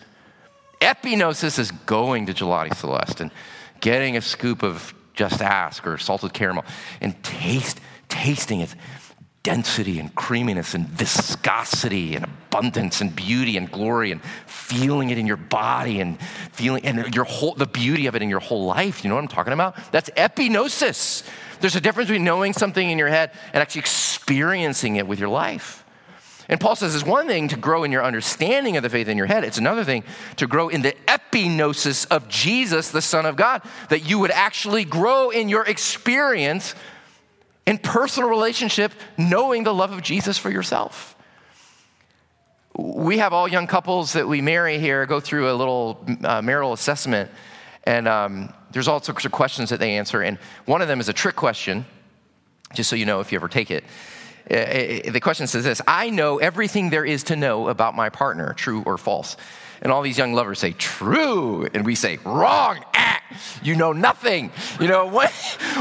Epignosis 0.79 1.59
is 1.59 1.71
going 1.71 2.25
to 2.27 2.33
Gelati 2.33 2.75
Celeste 2.75 3.21
and 3.21 3.31
getting 3.79 4.17
a 4.17 4.21
scoop 4.21 4.63
of 4.63 4.93
Just 5.13 5.41
Ask 5.41 5.85
or 5.87 5.97
salted 5.97 6.33
caramel 6.33 6.65
and 7.01 7.21
taste, 7.23 7.79
tasting 8.09 8.61
it 8.61 8.75
density 9.43 9.99
and 9.99 10.13
creaminess 10.13 10.75
and 10.75 10.87
viscosity 10.87 12.15
and 12.15 12.25
abundance 12.25 13.01
and 13.01 13.15
beauty 13.15 13.57
and 13.57 13.71
glory 13.71 14.11
and 14.11 14.21
feeling 14.45 15.09
it 15.09 15.17
in 15.17 15.25
your 15.25 15.37
body 15.37 15.99
and 15.99 16.19
feeling 16.51 16.85
and 16.85 17.15
your 17.15 17.25
whole 17.25 17.55
the 17.55 17.65
beauty 17.65 18.05
of 18.05 18.15
it 18.15 18.21
in 18.21 18.29
your 18.29 18.39
whole 18.39 18.65
life. 18.65 19.03
You 19.03 19.09
know 19.09 19.15
what 19.15 19.23
I'm 19.23 19.27
talking 19.27 19.53
about? 19.53 19.75
That's 19.91 20.09
epignosis. 20.11 21.27
There's 21.59 21.75
a 21.75 21.81
difference 21.81 22.09
between 22.09 22.23
knowing 22.23 22.53
something 22.53 22.89
in 22.89 22.99
your 22.99 23.07
head 23.07 23.31
and 23.53 23.61
actually 23.61 23.79
experiencing 23.79 24.97
it 24.97 25.07
with 25.07 25.19
your 25.19 25.29
life. 25.29 25.83
And 26.47 26.59
Paul 26.59 26.75
says 26.75 26.93
it's 26.93 27.05
one 27.05 27.27
thing 27.27 27.47
to 27.47 27.57
grow 27.57 27.83
in 27.83 27.91
your 27.91 28.03
understanding 28.03 28.75
of 28.75 28.83
the 28.83 28.89
faith 28.89 29.07
in 29.07 29.17
your 29.17 29.25
head, 29.25 29.43
it's 29.43 29.57
another 29.57 29.85
thing 29.85 30.03
to 30.35 30.47
grow 30.47 30.67
in 30.69 30.81
the 30.81 30.93
epignosis 31.07 32.05
of 32.11 32.27
Jesus, 32.27 32.91
the 32.91 33.01
Son 33.01 33.25
of 33.25 33.37
God, 33.37 33.61
that 33.89 34.07
you 34.07 34.19
would 34.19 34.31
actually 34.31 34.83
grow 34.83 35.29
in 35.29 35.49
your 35.49 35.63
experience 35.63 36.75
in 37.65 37.77
personal 37.77 38.29
relationship, 38.29 38.91
knowing 39.17 39.63
the 39.63 39.73
love 39.73 39.91
of 39.91 40.01
Jesus 40.01 40.37
for 40.37 40.49
yourself. 40.49 41.15
We 42.77 43.19
have 43.19 43.33
all 43.33 43.47
young 43.47 43.67
couples 43.67 44.13
that 44.13 44.27
we 44.27 44.41
marry 44.41 44.79
here 44.79 45.05
go 45.05 45.19
through 45.19 45.51
a 45.51 45.53
little 45.53 46.05
uh, 46.23 46.41
marital 46.41 46.73
assessment, 46.73 47.29
and 47.83 48.07
um, 48.07 48.53
there's 48.71 48.87
all 48.87 49.01
sorts 49.01 49.25
of 49.25 49.31
questions 49.31 49.69
that 49.69 49.79
they 49.79 49.97
answer. 49.97 50.21
And 50.21 50.37
one 50.65 50.81
of 50.81 50.87
them 50.87 50.99
is 50.99 51.09
a 51.09 51.13
trick 51.13 51.35
question, 51.35 51.85
just 52.73 52.89
so 52.89 52.95
you 52.95 53.05
know 53.05 53.19
if 53.19 53.31
you 53.31 53.37
ever 53.37 53.49
take 53.49 53.71
it. 53.71 53.83
Uh, 54.49 55.11
the 55.11 55.19
question 55.21 55.47
says 55.47 55.63
this 55.63 55.81
I 55.87 56.09
know 56.09 56.39
everything 56.39 56.89
there 56.89 57.05
is 57.05 57.23
to 57.25 57.35
know 57.35 57.67
about 57.67 57.95
my 57.95 58.09
partner, 58.09 58.53
true 58.53 58.83
or 58.85 58.97
false. 58.97 59.37
And 59.81 59.91
all 59.91 60.03
these 60.03 60.17
young 60.17 60.33
lovers 60.33 60.59
say, 60.59 60.73
true. 60.73 61.67
And 61.73 61.85
we 61.85 61.95
say, 61.95 62.19
wrong. 62.23 62.83
Ah, 62.95 63.19
you 63.63 63.75
know 63.75 63.93
nothing. 63.93 64.51
You 64.79 64.87
know, 64.87 65.05
what, 65.07 65.31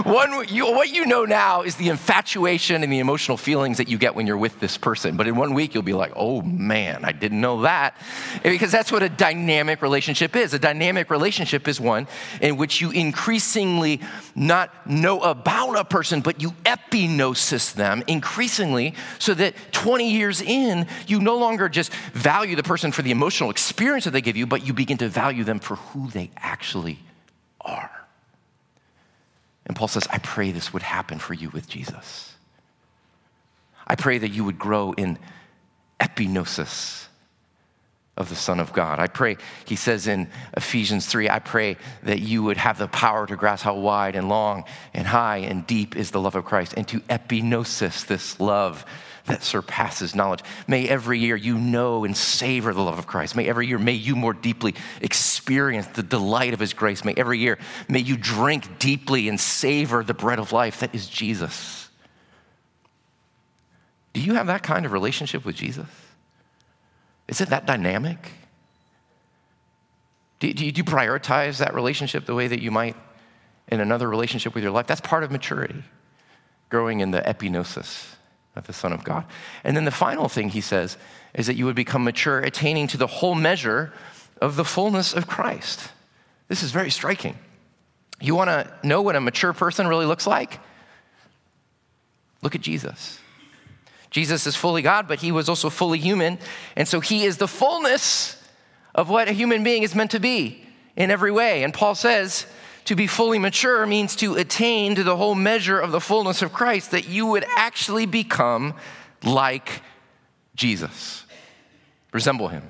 one, 0.04 0.48
you, 0.48 0.72
what 0.72 0.88
you 0.88 1.04
know 1.04 1.26
now 1.26 1.62
is 1.62 1.74
the 1.76 1.90
infatuation 1.90 2.82
and 2.82 2.90
the 2.90 2.98
emotional 2.98 3.36
feelings 3.36 3.76
that 3.76 3.88
you 3.88 3.98
get 3.98 4.14
when 4.14 4.26
you're 4.26 4.38
with 4.38 4.58
this 4.58 4.78
person. 4.78 5.18
But 5.18 5.26
in 5.26 5.36
one 5.36 5.52
week, 5.52 5.74
you'll 5.74 5.82
be 5.82 5.92
like, 5.92 6.12
oh 6.16 6.40
man, 6.40 7.04
I 7.04 7.12
didn't 7.12 7.42
know 7.42 7.62
that. 7.62 7.94
Because 8.42 8.72
that's 8.72 8.90
what 8.90 9.02
a 9.02 9.10
dynamic 9.10 9.82
relationship 9.82 10.34
is. 10.34 10.54
A 10.54 10.58
dynamic 10.58 11.10
relationship 11.10 11.68
is 11.68 11.78
one 11.78 12.06
in 12.40 12.56
which 12.56 12.80
you 12.80 12.90
increasingly 12.92 14.00
not 14.34 14.88
know 14.88 15.20
about 15.20 15.78
a 15.78 15.84
person, 15.84 16.22
but 16.22 16.40
you 16.40 16.52
epignosis 16.64 17.74
them 17.74 18.02
increasingly 18.06 18.94
so 19.18 19.34
that 19.34 19.54
20 19.72 20.10
years 20.10 20.40
in, 20.40 20.86
you 21.06 21.20
no 21.20 21.36
longer 21.36 21.68
just 21.68 21.92
value 22.14 22.56
the 22.56 22.62
person 22.62 22.92
for 22.92 23.02
the 23.02 23.10
emotional 23.10 23.50
experience 23.50 23.89
that 23.98 24.10
they 24.10 24.20
give 24.20 24.36
you, 24.36 24.46
but 24.46 24.66
you 24.66 24.72
begin 24.72 24.98
to 24.98 25.08
value 25.08 25.44
them 25.44 25.58
for 25.58 25.76
who 25.76 26.08
they 26.08 26.30
actually 26.36 26.98
are. 27.60 27.90
And 29.66 29.76
Paul 29.76 29.88
says, 29.88 30.06
I 30.10 30.18
pray 30.18 30.50
this 30.50 30.72
would 30.72 30.82
happen 30.82 31.18
for 31.18 31.34
you 31.34 31.50
with 31.50 31.68
Jesus. 31.68 32.34
I 33.86 33.94
pray 33.96 34.18
that 34.18 34.30
you 34.30 34.44
would 34.44 34.58
grow 34.58 34.92
in 34.92 35.18
epignosis 36.00 37.06
of 38.20 38.28
the 38.28 38.36
Son 38.36 38.60
of 38.60 38.72
God. 38.72 38.98
I 38.98 39.06
pray, 39.06 39.38
he 39.64 39.76
says 39.76 40.06
in 40.06 40.28
Ephesians 40.56 41.06
3, 41.06 41.30
I 41.30 41.38
pray 41.38 41.76
that 42.02 42.20
you 42.20 42.42
would 42.42 42.58
have 42.58 42.78
the 42.78 42.86
power 42.86 43.26
to 43.26 43.34
grasp 43.34 43.64
how 43.64 43.74
wide 43.74 44.14
and 44.14 44.28
long 44.28 44.64
and 44.94 45.06
high 45.06 45.38
and 45.38 45.66
deep 45.66 45.96
is 45.96 46.10
the 46.10 46.20
love 46.20 46.36
of 46.36 46.44
Christ, 46.44 46.74
and 46.76 46.86
to 46.88 47.00
epignosis 47.00 48.06
this 48.06 48.38
love 48.38 48.84
that 49.26 49.42
surpasses 49.42 50.14
knowledge. 50.14 50.42
May 50.66 50.88
every 50.88 51.18
year 51.18 51.36
you 51.36 51.56
know 51.56 52.04
and 52.04 52.16
savor 52.16 52.74
the 52.74 52.82
love 52.82 52.98
of 52.98 53.06
Christ. 53.06 53.36
May 53.36 53.48
every 53.48 53.66
year, 53.66 53.78
may 53.78 53.92
you 53.92 54.16
more 54.16 54.32
deeply 54.32 54.74
experience 55.00 55.86
the 55.88 56.02
delight 56.02 56.52
of 56.52 56.60
his 56.60 56.72
grace. 56.72 57.04
May 57.04 57.14
every 57.16 57.38
year, 57.38 57.58
may 57.88 58.00
you 58.00 58.16
drink 58.16 58.78
deeply 58.78 59.28
and 59.28 59.38
savor 59.38 60.02
the 60.04 60.14
bread 60.14 60.38
of 60.38 60.52
life 60.52 60.80
that 60.80 60.94
is 60.94 61.06
Jesus. 61.06 61.88
Do 64.12 64.20
you 64.20 64.34
have 64.34 64.48
that 64.48 64.62
kind 64.62 64.84
of 64.84 64.92
relationship 64.92 65.44
with 65.44 65.54
Jesus? 65.54 65.86
Is 67.30 67.40
it 67.40 67.50
that 67.50 67.64
dynamic? 67.64 68.32
Do, 70.40 70.52
do, 70.52 70.66
you, 70.66 70.72
do 70.72 70.78
you 70.78 70.84
prioritize 70.84 71.58
that 71.58 71.74
relationship 71.74 72.26
the 72.26 72.34
way 72.34 72.48
that 72.48 72.60
you 72.60 72.72
might 72.72 72.96
in 73.68 73.80
another 73.80 74.08
relationship 74.08 74.52
with 74.52 74.64
your 74.64 74.72
life? 74.72 74.88
That's 74.88 75.00
part 75.00 75.22
of 75.22 75.30
maturity, 75.30 75.84
growing 76.70 76.98
in 76.98 77.12
the 77.12 77.20
epignosis 77.20 78.14
of 78.56 78.66
the 78.66 78.72
Son 78.72 78.92
of 78.92 79.04
God. 79.04 79.24
And 79.62 79.76
then 79.76 79.84
the 79.84 79.92
final 79.92 80.28
thing 80.28 80.48
he 80.48 80.60
says 80.60 80.98
is 81.32 81.46
that 81.46 81.54
you 81.54 81.66
would 81.66 81.76
become 81.76 82.02
mature, 82.02 82.40
attaining 82.40 82.88
to 82.88 82.96
the 82.96 83.06
whole 83.06 83.36
measure 83.36 83.92
of 84.40 84.56
the 84.56 84.64
fullness 84.64 85.14
of 85.14 85.28
Christ. 85.28 85.92
This 86.48 86.64
is 86.64 86.72
very 86.72 86.90
striking. 86.90 87.38
You 88.20 88.34
want 88.34 88.50
to 88.50 88.68
know 88.82 89.02
what 89.02 89.14
a 89.14 89.20
mature 89.20 89.52
person 89.52 89.86
really 89.86 90.04
looks 90.04 90.26
like? 90.26 90.58
Look 92.42 92.56
at 92.56 92.60
Jesus. 92.60 93.20
Jesus 94.10 94.46
is 94.46 94.56
fully 94.56 94.82
God, 94.82 95.06
but 95.06 95.20
he 95.20 95.32
was 95.32 95.48
also 95.48 95.70
fully 95.70 95.98
human. 95.98 96.38
And 96.76 96.88
so 96.88 97.00
he 97.00 97.24
is 97.24 97.36
the 97.36 97.48
fullness 97.48 98.36
of 98.94 99.08
what 99.08 99.28
a 99.28 99.32
human 99.32 99.62
being 99.62 99.82
is 99.82 99.94
meant 99.94 100.10
to 100.10 100.20
be 100.20 100.64
in 100.96 101.10
every 101.10 101.30
way. 101.30 101.62
And 101.62 101.72
Paul 101.72 101.94
says, 101.94 102.46
to 102.86 102.96
be 102.96 103.06
fully 103.06 103.38
mature 103.38 103.86
means 103.86 104.16
to 104.16 104.34
attain 104.34 104.96
to 104.96 105.04
the 105.04 105.16
whole 105.16 105.34
measure 105.34 105.78
of 105.78 105.92
the 105.92 106.00
fullness 106.00 106.42
of 106.42 106.52
Christ, 106.52 106.90
that 106.90 107.08
you 107.08 107.26
would 107.26 107.44
actually 107.56 108.06
become 108.06 108.74
like 109.22 109.82
Jesus, 110.56 111.24
resemble 112.12 112.48
him. 112.48 112.68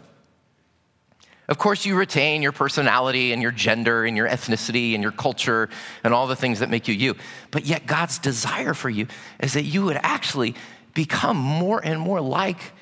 Of 1.49 1.59
course, 1.59 1.85
you 1.85 1.97
retain 1.97 2.43
your 2.43 2.53
personality 2.53 3.33
and 3.33 3.41
your 3.43 3.51
gender 3.51 4.05
and 4.05 4.17
your 4.17 4.29
ethnicity 4.29 4.95
and 4.95 5.03
your 5.03 5.11
culture 5.11 5.69
and 6.05 6.15
all 6.15 6.27
the 6.27 6.37
things 6.37 6.61
that 6.61 6.71
make 6.71 6.87
you 6.87 6.95
you. 6.95 7.17
But 7.51 7.67
yet, 7.67 7.87
God's 7.87 8.19
desire 8.19 8.75
for 8.75 8.91
you 8.91 9.07
is 9.41 9.55
that 9.55 9.65
you 9.65 9.85
would 9.87 9.99
actually 10.03 10.55
become 10.95 11.37
more 11.37 11.81
and 11.85 12.01
more 12.01 12.21
like 12.21 12.73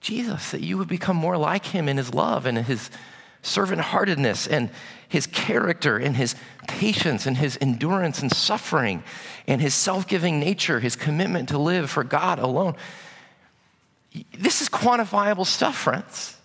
Jesus, 0.00 0.50
that 0.50 0.60
you 0.60 0.78
would 0.78 0.88
become 0.88 1.16
more 1.16 1.36
like 1.36 1.66
him 1.66 1.88
in 1.88 1.96
his 1.96 2.12
love 2.12 2.44
and 2.46 2.58
his 2.58 2.90
servant 3.42 3.80
heartedness 3.80 4.46
and 4.46 4.70
his 5.08 5.26
character 5.26 5.96
and 5.96 6.16
his 6.16 6.34
patience 6.68 7.26
and 7.26 7.36
his 7.36 7.58
endurance 7.60 8.20
and 8.20 8.32
suffering 8.32 9.02
and 9.46 9.60
his 9.60 9.74
self 9.74 10.06
giving 10.06 10.40
nature, 10.40 10.80
his 10.80 10.96
commitment 10.96 11.48
to 11.50 11.58
live 11.58 11.90
for 11.90 12.04
God 12.04 12.38
alone. 12.38 12.74
This 14.36 14.60
is 14.60 14.68
quantifiable 14.68 15.46
stuff, 15.46 15.76
friends. 15.76 16.36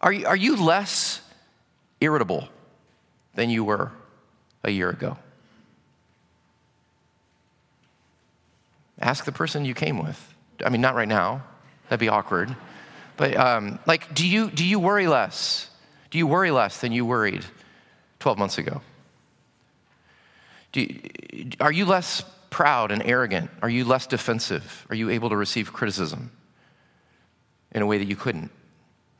Are 0.00 0.12
you, 0.12 0.26
are 0.26 0.36
you 0.36 0.56
less 0.56 1.20
irritable 2.00 2.48
than 3.34 3.50
you 3.50 3.64
were 3.64 3.92
a 4.62 4.70
year 4.70 4.90
ago? 4.90 5.18
Ask 9.00 9.24
the 9.24 9.32
person 9.32 9.64
you 9.64 9.74
came 9.74 9.98
with. 9.98 10.34
I 10.64 10.70
mean, 10.70 10.80
not 10.80 10.94
right 10.94 11.08
now, 11.08 11.44
that'd 11.88 12.00
be 12.00 12.08
awkward. 12.08 12.54
But 13.16 13.36
um, 13.36 13.78
like, 13.86 14.14
do 14.14 14.26
you, 14.26 14.50
do 14.50 14.64
you 14.64 14.78
worry 14.78 15.06
less? 15.06 15.70
Do 16.10 16.18
you 16.18 16.26
worry 16.26 16.50
less 16.50 16.80
than 16.80 16.92
you 16.92 17.04
worried 17.04 17.44
12 18.20 18.38
months 18.38 18.58
ago? 18.58 18.80
You, 20.74 21.00
are 21.60 21.72
you 21.72 21.84
less 21.84 22.22
proud 22.50 22.92
and 22.92 23.02
arrogant? 23.04 23.50
Are 23.62 23.68
you 23.68 23.84
less 23.84 24.06
defensive? 24.06 24.86
Are 24.90 24.94
you 24.94 25.10
able 25.10 25.30
to 25.30 25.36
receive 25.36 25.72
criticism 25.72 26.30
in 27.72 27.82
a 27.82 27.86
way 27.86 27.98
that 27.98 28.06
you 28.06 28.16
couldn't 28.16 28.50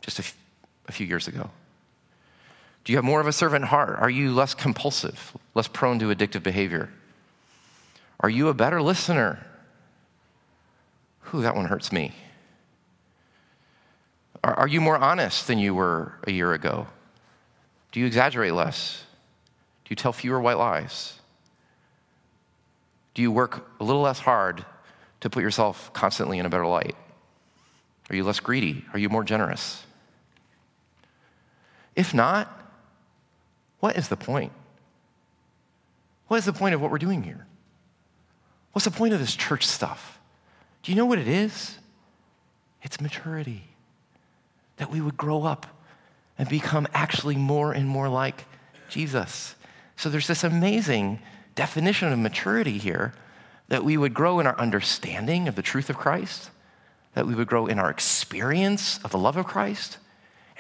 just 0.01 0.19
a, 0.19 0.23
f- 0.23 0.37
a 0.87 0.93
few 0.93 1.07
years 1.07 1.27
ago? 1.27 1.51
Do 2.85 2.93
you 2.93 2.99
have 2.99 3.05
more 3.05 3.21
of 3.21 3.27
a 3.27 3.33
servant 3.33 3.67
heart? 3.67 3.99
Are 3.99 4.09
you 4.09 4.33
less 4.33 4.55
compulsive, 4.55 5.37
less 5.55 5.69
prone 5.69 5.99
to 5.99 6.07
addictive 6.07 6.43
behavior? 6.43 6.91
Are 8.21 8.31
you 8.31 8.49
a 8.49 8.55
better 8.55 8.81
listener? 8.81 9.45
Whew, 11.31 11.43
that 11.43 11.55
one 11.55 11.67
hurts 11.67 11.93
me. 11.93 12.13
Are, 14.43 14.55
are 14.55 14.69
you 14.69 14.81
more 14.81 14.97
honest 14.97 15.47
than 15.47 15.59
you 15.59 15.75
were 15.75 16.15
a 16.27 16.31
year 16.31 16.53
ago? 16.53 16.87
Do 17.93 18.01
you 18.01 18.07
exaggerate 18.07 18.55
less? 18.55 19.05
Do 19.85 19.91
you 19.91 19.97
tell 19.97 20.13
fewer 20.13 20.41
white 20.41 20.59
lies? 20.59 21.19
Do 23.15 23.23
you 23.23 23.31
work 23.31 23.69
a 23.81 23.85
little 23.85 24.03
less 24.03 24.21
hard 24.21 24.65
to 25.21 25.31
put 25.31 25.43
yourself 25.43 25.93
constantly 25.93 26.39
in 26.39 26.47
a 26.47 26.51
better 26.51 26.67
light? 26.67 26.95
Are 28.11 28.17
you 28.17 28.25
less 28.25 28.41
greedy? 28.41 28.85
Are 28.93 28.99
you 28.99 29.09
more 29.09 29.25
generous? 29.25 29.83
If 31.97 32.15
not, 32.15 32.49
what 33.81 33.97
is 33.97 34.09
the 34.09 34.17
point? 34.17 34.53
What 36.29 36.37
is 36.37 36.45
the 36.45 36.53
point 36.53 36.75
of 36.75 36.81
what 36.81 36.91
we're 36.91 36.99
doing 36.99 37.23
here? 37.23 37.47
What's 38.73 38.85
the 38.85 38.91
point 38.91 39.15
of 39.15 39.21
this 39.21 39.35
church 39.35 39.67
stuff? 39.67 40.18
Do 40.83 40.93
you 40.93 40.97
know 40.97 41.07
what 41.07 41.19
it 41.19 41.29
is? 41.29 41.79
It's 42.83 43.01
maturity 43.01 43.65
that 44.77 44.91
we 44.91 45.01
would 45.01 45.17
grow 45.17 45.45
up 45.45 45.67
and 46.39 46.49
become 46.49 46.87
actually 46.95 47.37
more 47.37 47.73
and 47.73 47.89
more 47.89 48.09
like 48.09 48.45
Jesus. 48.89 49.55
So 49.97 50.09
there's 50.09 50.29
this 50.29 50.45
amazing 50.45 51.19
definition 51.55 52.13
of 52.13 52.19
maturity 52.19 52.79
here 52.79 53.13
that 53.69 53.85
we 53.85 53.97
would 53.97 54.15
grow 54.15 54.41
in 54.41 54.47
our 54.47 54.59
understanding 54.59 55.49
of 55.49 55.57
the 55.57 55.63
truth 55.63 55.91
of 55.91 55.97
Christ, 55.97 56.51
that 57.15 57.27
we 57.27 57.35
would 57.35 57.49
grow 57.49 57.67
in 57.67 57.79
our 57.79 57.91
experience 57.91 58.99
of 59.05 59.11
the 59.11 59.19
love 59.19 59.37
of 59.37 59.47
Christ, 59.47 59.99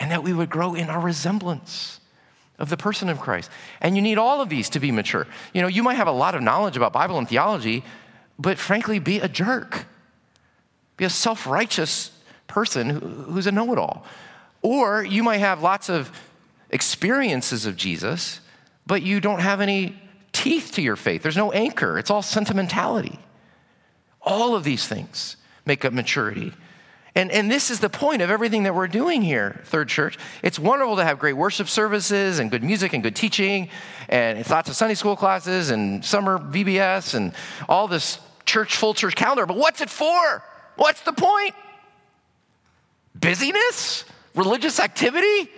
and 0.00 0.10
that 0.10 0.22
we 0.22 0.32
would 0.32 0.50
grow 0.50 0.74
in 0.74 0.90
our 0.90 1.00
resemblance 1.00 2.00
of 2.58 2.68
the 2.68 2.76
person 2.76 3.08
of 3.08 3.20
Christ. 3.20 3.50
And 3.80 3.94
you 3.94 4.02
need 4.02 4.18
all 4.18 4.40
of 4.40 4.48
these 4.48 4.68
to 4.70 4.80
be 4.80 4.90
mature. 4.90 5.26
You 5.54 5.62
know, 5.62 5.68
you 5.68 5.82
might 5.82 5.94
have 5.94 6.08
a 6.08 6.12
lot 6.12 6.34
of 6.34 6.42
knowledge 6.42 6.76
about 6.76 6.92
Bible 6.92 7.16
and 7.18 7.28
theology, 7.28 7.84
but 8.38 8.58
frankly, 8.58 8.98
be 8.98 9.20
a 9.20 9.28
jerk. 9.28 9.86
Be 10.98 11.06
a 11.06 11.10
self 11.10 11.46
righteous 11.46 12.10
person 12.46 12.90
who's 13.30 13.46
a 13.46 13.52
know 13.52 13.72
it 13.72 13.78
all. 13.78 14.04
Or 14.60 15.02
you 15.02 15.22
might 15.22 15.38
have 15.38 15.62
lots 15.62 15.88
of 15.88 16.10
experiences 16.70 17.64
of 17.64 17.76
Jesus, 17.76 18.40
but 18.86 19.02
you 19.02 19.20
don't 19.20 19.40
have 19.40 19.60
any 19.62 19.96
teeth 20.32 20.72
to 20.72 20.82
your 20.82 20.96
faith. 20.96 21.22
There's 21.22 21.36
no 21.36 21.52
anchor, 21.52 21.98
it's 21.98 22.10
all 22.10 22.20
sentimentality. 22.20 23.18
All 24.20 24.54
of 24.54 24.64
these 24.64 24.86
things 24.86 25.36
make 25.64 25.84
up 25.84 25.92
maturity. 25.92 26.52
And, 27.14 27.30
and 27.30 27.50
this 27.50 27.70
is 27.70 27.80
the 27.80 27.88
point 27.88 28.22
of 28.22 28.30
everything 28.30 28.64
that 28.64 28.74
we're 28.74 28.88
doing 28.88 29.22
here, 29.22 29.60
Third 29.64 29.88
Church. 29.88 30.18
It's 30.42 30.58
wonderful 30.58 30.96
to 30.96 31.04
have 31.04 31.18
great 31.18 31.32
worship 31.32 31.68
services 31.68 32.38
and 32.38 32.50
good 32.50 32.62
music 32.62 32.92
and 32.92 33.02
good 33.02 33.16
teaching, 33.16 33.70
and 34.08 34.48
lots 34.50 34.68
of 34.68 34.76
Sunday 34.76 34.94
school 34.94 35.16
classes 35.16 35.70
and 35.70 36.04
summer 36.04 36.38
VBS 36.38 37.14
and 37.14 37.32
all 37.68 37.88
this 37.88 38.20
church, 38.44 38.76
full 38.76 38.94
church 38.94 39.14
calendar. 39.14 39.46
But 39.46 39.56
what's 39.56 39.80
it 39.80 39.90
for? 39.90 40.42
What's 40.78 41.02
the 41.02 41.12
point? 41.12 41.54
Busyness? 43.14 44.04
Religious 44.34 44.78
activity? 44.78 45.50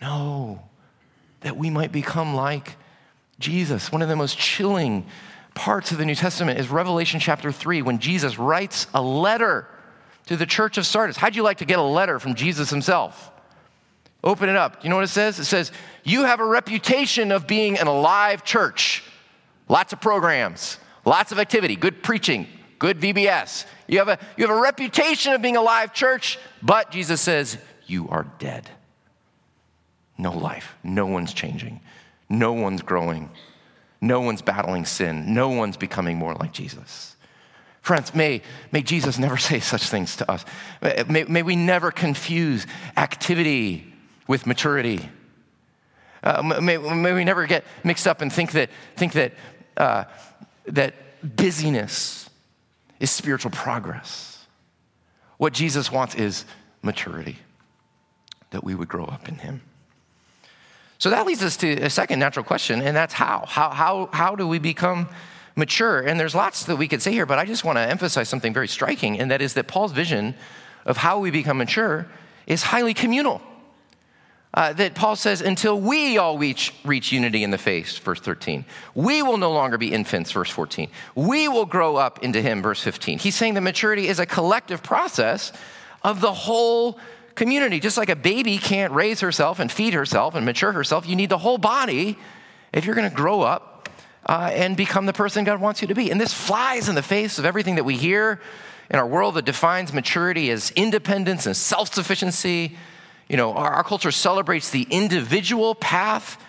No, 0.00 0.60
that 1.40 1.56
we 1.56 1.70
might 1.70 1.92
become 1.92 2.34
like 2.34 2.76
Jesus. 3.38 3.92
One 3.92 4.02
of 4.02 4.08
the 4.08 4.16
most 4.16 4.36
chilling 4.36 5.06
parts 5.54 5.92
of 5.92 5.98
the 5.98 6.04
New 6.04 6.16
Testament 6.16 6.58
is 6.58 6.68
Revelation 6.68 7.20
chapter 7.20 7.52
3 7.52 7.82
when 7.82 8.00
Jesus 8.00 8.36
writes 8.36 8.88
a 8.94 9.00
letter 9.00 9.68
to 10.26 10.36
the 10.36 10.44
church 10.44 10.76
of 10.76 10.84
Sardis. 10.84 11.16
How'd 11.16 11.36
you 11.36 11.44
like 11.44 11.58
to 11.58 11.64
get 11.64 11.78
a 11.78 11.82
letter 11.82 12.18
from 12.18 12.34
Jesus 12.34 12.68
himself? 12.68 13.30
Open 14.24 14.48
it 14.48 14.56
up. 14.56 14.82
You 14.82 14.90
know 14.90 14.96
what 14.96 15.04
it 15.04 15.08
says? 15.08 15.38
It 15.38 15.44
says, 15.44 15.70
You 16.02 16.24
have 16.24 16.40
a 16.40 16.44
reputation 16.44 17.30
of 17.30 17.46
being 17.46 17.78
an 17.78 17.86
alive 17.86 18.42
church. 18.42 19.04
Lots 19.68 19.92
of 19.92 20.00
programs, 20.00 20.78
lots 21.04 21.30
of 21.30 21.38
activity, 21.38 21.76
good 21.76 22.02
preaching, 22.02 22.48
good 22.80 22.98
VBS. 22.98 23.64
You 23.88 23.98
have 23.98 24.08
a, 24.08 24.18
you 24.36 24.46
have 24.46 24.56
a 24.56 24.60
reputation 24.60 25.32
of 25.32 25.42
being 25.42 25.56
a 25.56 25.62
live 25.62 25.94
church, 25.94 26.38
but 26.62 26.90
Jesus 26.90 27.20
says, 27.20 27.56
You 27.86 28.08
are 28.10 28.26
dead. 28.38 28.68
No 30.18 30.32
life. 30.32 30.76
No 30.84 31.06
one's 31.06 31.32
changing. 31.32 31.80
No 32.28 32.52
one's 32.52 32.82
growing. 32.82 33.30
No 34.00 34.20
one's 34.20 34.42
battling 34.42 34.84
sin. 34.84 35.34
No 35.34 35.48
one's 35.48 35.76
becoming 35.76 36.18
more 36.18 36.34
like 36.34 36.52
Jesus. 36.52 37.16
Friends, 37.80 38.14
may, 38.14 38.42
may 38.70 38.82
Jesus 38.82 39.18
never 39.18 39.36
say 39.38 39.60
such 39.60 39.88
things 39.88 40.16
to 40.16 40.30
us. 40.30 40.44
May, 41.08 41.24
may 41.24 41.42
we 41.42 41.56
never 41.56 41.90
confuse 41.90 42.66
activity 42.96 43.92
with 44.26 44.46
maturity. 44.46 45.08
Uh, 46.22 46.42
may, 46.60 46.76
may, 46.76 47.12
we 47.14 47.24
never 47.24 47.46
get 47.46 47.64
mixed 47.84 48.06
up 48.06 48.20
and 48.20 48.30
think 48.30 48.52
that, 48.52 48.68
think 48.96 49.14
that, 49.14 49.32
uh, 49.76 50.04
that 50.66 50.94
busyness 51.36 52.27
is 53.00 53.10
spiritual 53.10 53.50
progress. 53.50 54.46
What 55.36 55.52
Jesus 55.52 55.92
wants 55.92 56.14
is 56.14 56.44
maturity, 56.82 57.38
that 58.50 58.64
we 58.64 58.74
would 58.74 58.88
grow 58.88 59.04
up 59.04 59.28
in 59.28 59.36
Him. 59.36 59.62
So 60.98 61.10
that 61.10 61.26
leads 61.26 61.42
us 61.44 61.56
to 61.58 61.70
a 61.82 61.90
second 61.90 62.18
natural 62.18 62.44
question, 62.44 62.82
and 62.82 62.96
that's 62.96 63.14
how. 63.14 63.44
How, 63.46 63.70
how, 63.70 64.08
how 64.12 64.34
do 64.34 64.48
we 64.48 64.58
become 64.58 65.08
mature? 65.54 66.00
And 66.00 66.18
there's 66.18 66.34
lots 66.34 66.64
that 66.64 66.76
we 66.76 66.88
could 66.88 67.00
say 67.00 67.12
here, 67.12 67.24
but 67.24 67.38
I 67.38 67.44
just 67.44 67.64
want 67.64 67.76
to 67.76 67.82
emphasize 67.82 68.28
something 68.28 68.52
very 68.52 68.66
striking, 68.66 69.18
and 69.20 69.30
that 69.30 69.40
is 69.40 69.54
that 69.54 69.68
Paul's 69.68 69.92
vision 69.92 70.34
of 70.84 70.96
how 70.96 71.20
we 71.20 71.30
become 71.30 71.58
mature 71.58 72.08
is 72.48 72.64
highly 72.64 72.94
communal. 72.94 73.40
Uh, 74.54 74.72
that 74.72 74.94
Paul 74.94 75.14
says, 75.14 75.42
until 75.42 75.78
we 75.78 76.16
all 76.16 76.38
reach, 76.38 76.72
reach 76.82 77.12
unity 77.12 77.44
in 77.44 77.50
the 77.50 77.58
faith, 77.58 77.98
verse 77.98 78.18
13. 78.18 78.64
We 78.94 79.22
will 79.22 79.36
no 79.36 79.52
longer 79.52 79.76
be 79.76 79.92
infants, 79.92 80.32
verse 80.32 80.50
14. 80.50 80.88
We 81.14 81.48
will 81.48 81.66
grow 81.66 81.96
up 81.96 82.24
into 82.24 82.40
him, 82.40 82.62
verse 82.62 82.80
15. 82.80 83.18
He's 83.18 83.34
saying 83.34 83.54
that 83.54 83.60
maturity 83.60 84.08
is 84.08 84.18
a 84.18 84.26
collective 84.26 84.82
process 84.82 85.52
of 86.02 86.22
the 86.22 86.32
whole 86.32 86.98
community. 87.34 87.78
Just 87.78 87.98
like 87.98 88.08
a 88.08 88.16
baby 88.16 88.56
can't 88.56 88.92
raise 88.92 89.20
herself 89.20 89.60
and 89.60 89.70
feed 89.70 89.92
herself 89.92 90.34
and 90.34 90.46
mature 90.46 90.72
herself, 90.72 91.06
you 91.06 91.14
need 91.14 91.28
the 91.28 91.38
whole 91.38 91.58
body 91.58 92.18
if 92.72 92.84
you're 92.84 92.94
going 92.94 93.08
to 93.08 93.14
grow 93.14 93.42
up 93.42 93.90
uh, 94.26 94.50
and 94.52 94.76
become 94.76 95.06
the 95.06 95.12
person 95.12 95.44
God 95.44 95.60
wants 95.60 95.82
you 95.82 95.88
to 95.88 95.94
be. 95.94 96.10
And 96.10 96.20
this 96.20 96.32
flies 96.32 96.88
in 96.88 96.94
the 96.94 97.02
face 97.02 97.38
of 97.38 97.44
everything 97.44 97.76
that 97.76 97.84
we 97.84 97.96
hear 97.96 98.40
in 98.90 98.98
our 98.98 99.06
world 99.06 99.34
that 99.34 99.44
defines 99.44 99.92
maturity 99.92 100.50
as 100.50 100.70
independence 100.72 101.46
and 101.46 101.56
self 101.56 101.92
sufficiency. 101.92 102.76
You 103.28 103.36
know, 103.36 103.52
our, 103.52 103.70
our 103.70 103.84
culture 103.84 104.10
celebrates 104.10 104.70
the 104.70 104.86
individual 104.90 105.74
path 105.74 106.42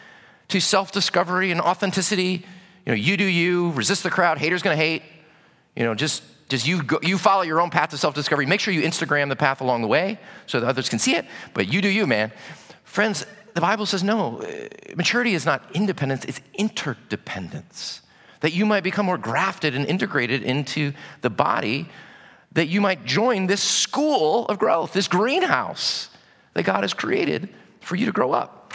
to 0.50 0.60
self 0.60 0.92
discovery 0.92 1.52
and 1.52 1.62
authenticity. 1.62 2.46
You 2.86 2.94
know, 2.94 2.94
you 2.94 3.18
do 3.18 3.26
you, 3.26 3.72
resist 3.72 4.04
the 4.04 4.10
crowd, 4.10 4.38
haters 4.38 4.62
gonna 4.62 4.76
hate. 4.76 5.04
You 5.76 5.84
know, 5.84 5.96
just 5.96 6.24
just 6.50 6.68
you, 6.68 6.82
go, 6.82 7.00
you 7.04 7.18
follow 7.18 7.44
your 7.44 7.62
own 7.62 7.70
path 7.70 7.92
to 7.92 7.98
self 7.98 8.16
discovery. 8.16 8.46
Make 8.46 8.60
sure 8.60 8.74
you 8.74 8.82
Instagram 8.82 9.30
the 9.30 9.36
path 9.36 9.62
along 9.62 9.82
the 9.82 9.88
way 9.88 10.20
so 10.48 10.60
that 10.60 10.68
others 10.68 10.90
can 10.90 11.00
see 11.00 11.16
it, 11.16 11.26
but 11.54 11.72
you 11.72 11.82
do 11.82 11.88
you, 11.88 12.08
man. 12.08 12.32
Friends, 12.84 13.26
the 13.54 13.62
Bible 13.62 13.86
says 13.86 14.04
no, 14.04 14.42
uh, 14.42 14.96
maturity 14.96 15.36
is 15.36 15.46
not 15.46 15.64
independence, 15.74 16.26
it's 16.26 16.42
interdependence. 16.56 18.02
That 18.42 18.54
you 18.54 18.66
might 18.66 18.84
become 18.84 19.06
more 19.06 19.18
grafted 19.18 19.76
and 19.76 19.86
integrated 19.86 20.44
into 20.44 20.94
the 21.22 21.30
body, 21.30 21.90
that 22.54 22.68
you 22.68 22.80
might 22.80 23.06
join 23.06 23.48
this 23.48 23.62
school 23.62 24.46
of 24.48 24.58
growth, 24.58 24.94
this 24.94 25.08
greenhouse 25.08 26.10
that 26.60 26.66
God 26.66 26.84
has 26.84 26.94
created 26.94 27.48
for 27.80 27.96
you 27.96 28.06
to 28.06 28.12
grow 28.12 28.34
up. 28.34 28.74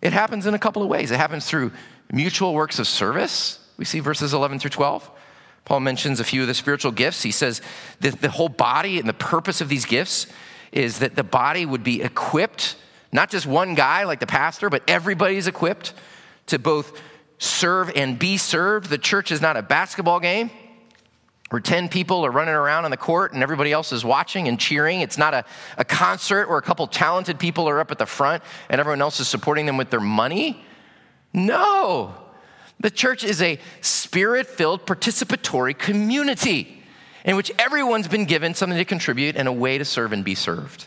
It 0.00 0.12
happens 0.12 0.44
in 0.44 0.54
a 0.54 0.58
couple 0.58 0.82
of 0.82 0.88
ways. 0.88 1.12
It 1.12 1.18
happens 1.18 1.46
through 1.46 1.70
mutual 2.12 2.52
works 2.52 2.80
of 2.80 2.88
service. 2.88 3.60
We 3.76 3.84
see 3.84 4.00
verses 4.00 4.34
11 4.34 4.58
through 4.58 4.70
12. 4.70 5.08
Paul 5.64 5.78
mentions 5.78 6.18
a 6.18 6.24
few 6.24 6.40
of 6.40 6.48
the 6.48 6.54
spiritual 6.54 6.90
gifts. 6.90 7.22
He 7.22 7.30
says 7.30 7.62
that 8.00 8.20
the 8.20 8.28
whole 8.28 8.48
body 8.48 8.98
and 8.98 9.08
the 9.08 9.12
purpose 9.12 9.60
of 9.60 9.68
these 9.68 9.84
gifts 9.84 10.26
is 10.72 10.98
that 10.98 11.14
the 11.14 11.22
body 11.22 11.64
would 11.64 11.84
be 11.84 12.02
equipped, 12.02 12.74
not 13.12 13.30
just 13.30 13.46
one 13.46 13.76
guy 13.76 14.02
like 14.02 14.18
the 14.18 14.26
pastor, 14.26 14.68
but 14.68 14.82
everybody's 14.88 15.46
equipped 15.46 15.94
to 16.46 16.58
both 16.58 17.00
serve 17.38 17.92
and 17.94 18.18
be 18.18 18.36
served. 18.36 18.90
The 18.90 18.98
church 18.98 19.30
is 19.30 19.40
not 19.40 19.56
a 19.56 19.62
basketball 19.62 20.18
game 20.18 20.50
where 21.52 21.60
10 21.60 21.90
people 21.90 22.24
are 22.24 22.30
running 22.30 22.54
around 22.54 22.86
on 22.86 22.90
the 22.90 22.96
court 22.96 23.34
and 23.34 23.42
everybody 23.42 23.72
else 23.72 23.92
is 23.92 24.06
watching 24.06 24.48
and 24.48 24.58
cheering. 24.58 25.02
It's 25.02 25.18
not 25.18 25.34
a, 25.34 25.44
a 25.76 25.84
concert 25.84 26.48
where 26.48 26.56
a 26.56 26.62
couple 26.62 26.86
talented 26.86 27.38
people 27.38 27.68
are 27.68 27.78
up 27.78 27.90
at 27.90 27.98
the 27.98 28.06
front 28.06 28.42
and 28.70 28.80
everyone 28.80 29.02
else 29.02 29.20
is 29.20 29.28
supporting 29.28 29.66
them 29.66 29.76
with 29.76 29.90
their 29.90 30.00
money. 30.00 30.64
No. 31.34 32.14
The 32.80 32.90
church 32.90 33.22
is 33.22 33.42
a 33.42 33.58
spirit 33.82 34.46
filled 34.46 34.86
participatory 34.86 35.78
community 35.78 36.82
in 37.22 37.36
which 37.36 37.52
everyone's 37.58 38.08
been 38.08 38.24
given 38.24 38.54
something 38.54 38.78
to 38.78 38.86
contribute 38.86 39.36
and 39.36 39.46
a 39.46 39.52
way 39.52 39.76
to 39.76 39.84
serve 39.84 40.14
and 40.14 40.24
be 40.24 40.34
served. 40.34 40.86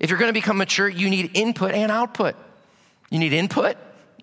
If 0.00 0.08
you're 0.08 0.18
going 0.18 0.30
to 0.30 0.32
become 0.32 0.56
mature, 0.56 0.88
you 0.88 1.10
need 1.10 1.32
input 1.34 1.72
and 1.72 1.92
output. 1.92 2.36
You 3.10 3.18
need 3.18 3.34
input 3.34 3.76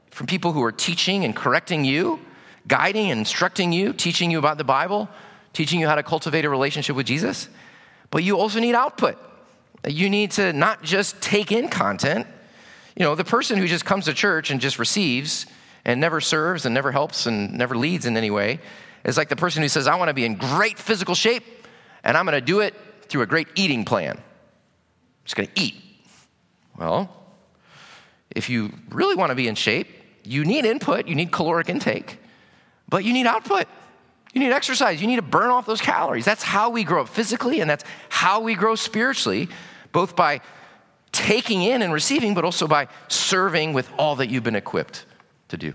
from 0.09 0.25
people 0.25 0.53
who 0.53 0.63
are 0.63 0.71
teaching 0.71 1.23
and 1.23 1.35
correcting 1.35 1.85
you, 1.85 2.19
guiding 2.67 3.11
and 3.11 3.19
instructing 3.19 3.71
you, 3.71 3.93
teaching 3.93 4.31
you 4.31 4.39
about 4.39 4.57
the 4.57 4.63
Bible, 4.63 5.07
teaching 5.53 5.79
you 5.79 5.87
how 5.87 5.95
to 5.95 6.03
cultivate 6.03 6.45
a 6.45 6.49
relationship 6.49 6.95
with 6.95 7.05
Jesus. 7.05 7.49
But 8.09 8.23
you 8.23 8.37
also 8.37 8.59
need 8.59 8.75
output. 8.75 9.17
You 9.87 10.09
need 10.09 10.31
to 10.31 10.53
not 10.53 10.83
just 10.83 11.21
take 11.21 11.51
in 11.51 11.69
content. 11.69 12.27
You 12.95 13.05
know, 13.05 13.15
the 13.15 13.23
person 13.23 13.57
who 13.57 13.67
just 13.67 13.85
comes 13.85 14.05
to 14.05 14.13
church 14.13 14.51
and 14.51 14.61
just 14.61 14.77
receives 14.77 15.45
and 15.85 15.99
never 15.99 16.21
serves 16.21 16.65
and 16.65 16.73
never 16.73 16.91
helps 16.91 17.25
and 17.25 17.57
never 17.57 17.75
leads 17.75 18.05
in 18.05 18.15
any 18.17 18.29
way 18.29 18.59
is 19.03 19.17
like 19.17 19.29
the 19.29 19.35
person 19.35 19.63
who 19.63 19.69
says, 19.69 19.87
I 19.87 19.95
want 19.95 20.09
to 20.09 20.13
be 20.13 20.25
in 20.25 20.35
great 20.35 20.77
physical 20.77 21.15
shape 21.15 21.43
and 22.03 22.17
I'm 22.17 22.25
going 22.25 22.39
to 22.39 22.45
do 22.45 22.59
it 22.59 22.75
through 23.07 23.23
a 23.23 23.25
great 23.25 23.47
eating 23.55 23.85
plan. 23.85 24.17
I'm 24.17 24.23
just 25.25 25.35
going 25.35 25.47
to 25.47 25.61
eat. 25.61 25.75
Well, 26.77 27.09
if 28.29 28.49
you 28.49 28.71
really 28.89 29.15
want 29.15 29.31
to 29.31 29.35
be 29.35 29.47
in 29.47 29.55
shape, 29.55 29.87
you 30.23 30.45
need 30.45 30.65
input, 30.65 31.07
you 31.07 31.15
need 31.15 31.31
caloric 31.31 31.69
intake, 31.69 32.19
but 32.87 33.03
you 33.03 33.13
need 33.13 33.25
output. 33.25 33.67
You 34.33 34.39
need 34.39 34.51
exercise. 34.51 35.01
You 35.01 35.07
need 35.07 35.17
to 35.17 35.21
burn 35.21 35.49
off 35.49 35.65
those 35.65 35.81
calories. 35.81 36.25
That's 36.25 36.43
how 36.43 36.69
we 36.69 36.83
grow 36.83 37.01
up 37.01 37.09
physically, 37.09 37.59
and 37.59 37.69
that's 37.69 37.83
how 38.09 38.39
we 38.39 38.55
grow 38.55 38.75
spiritually, 38.75 39.49
both 39.91 40.15
by 40.15 40.41
taking 41.11 41.61
in 41.61 41.81
and 41.81 41.91
receiving, 41.91 42.33
but 42.33 42.45
also 42.45 42.67
by 42.67 42.87
serving 43.09 43.73
with 43.73 43.89
all 43.97 44.15
that 44.15 44.29
you've 44.29 44.43
been 44.43 44.55
equipped 44.55 45.05
to 45.49 45.57
do. 45.57 45.73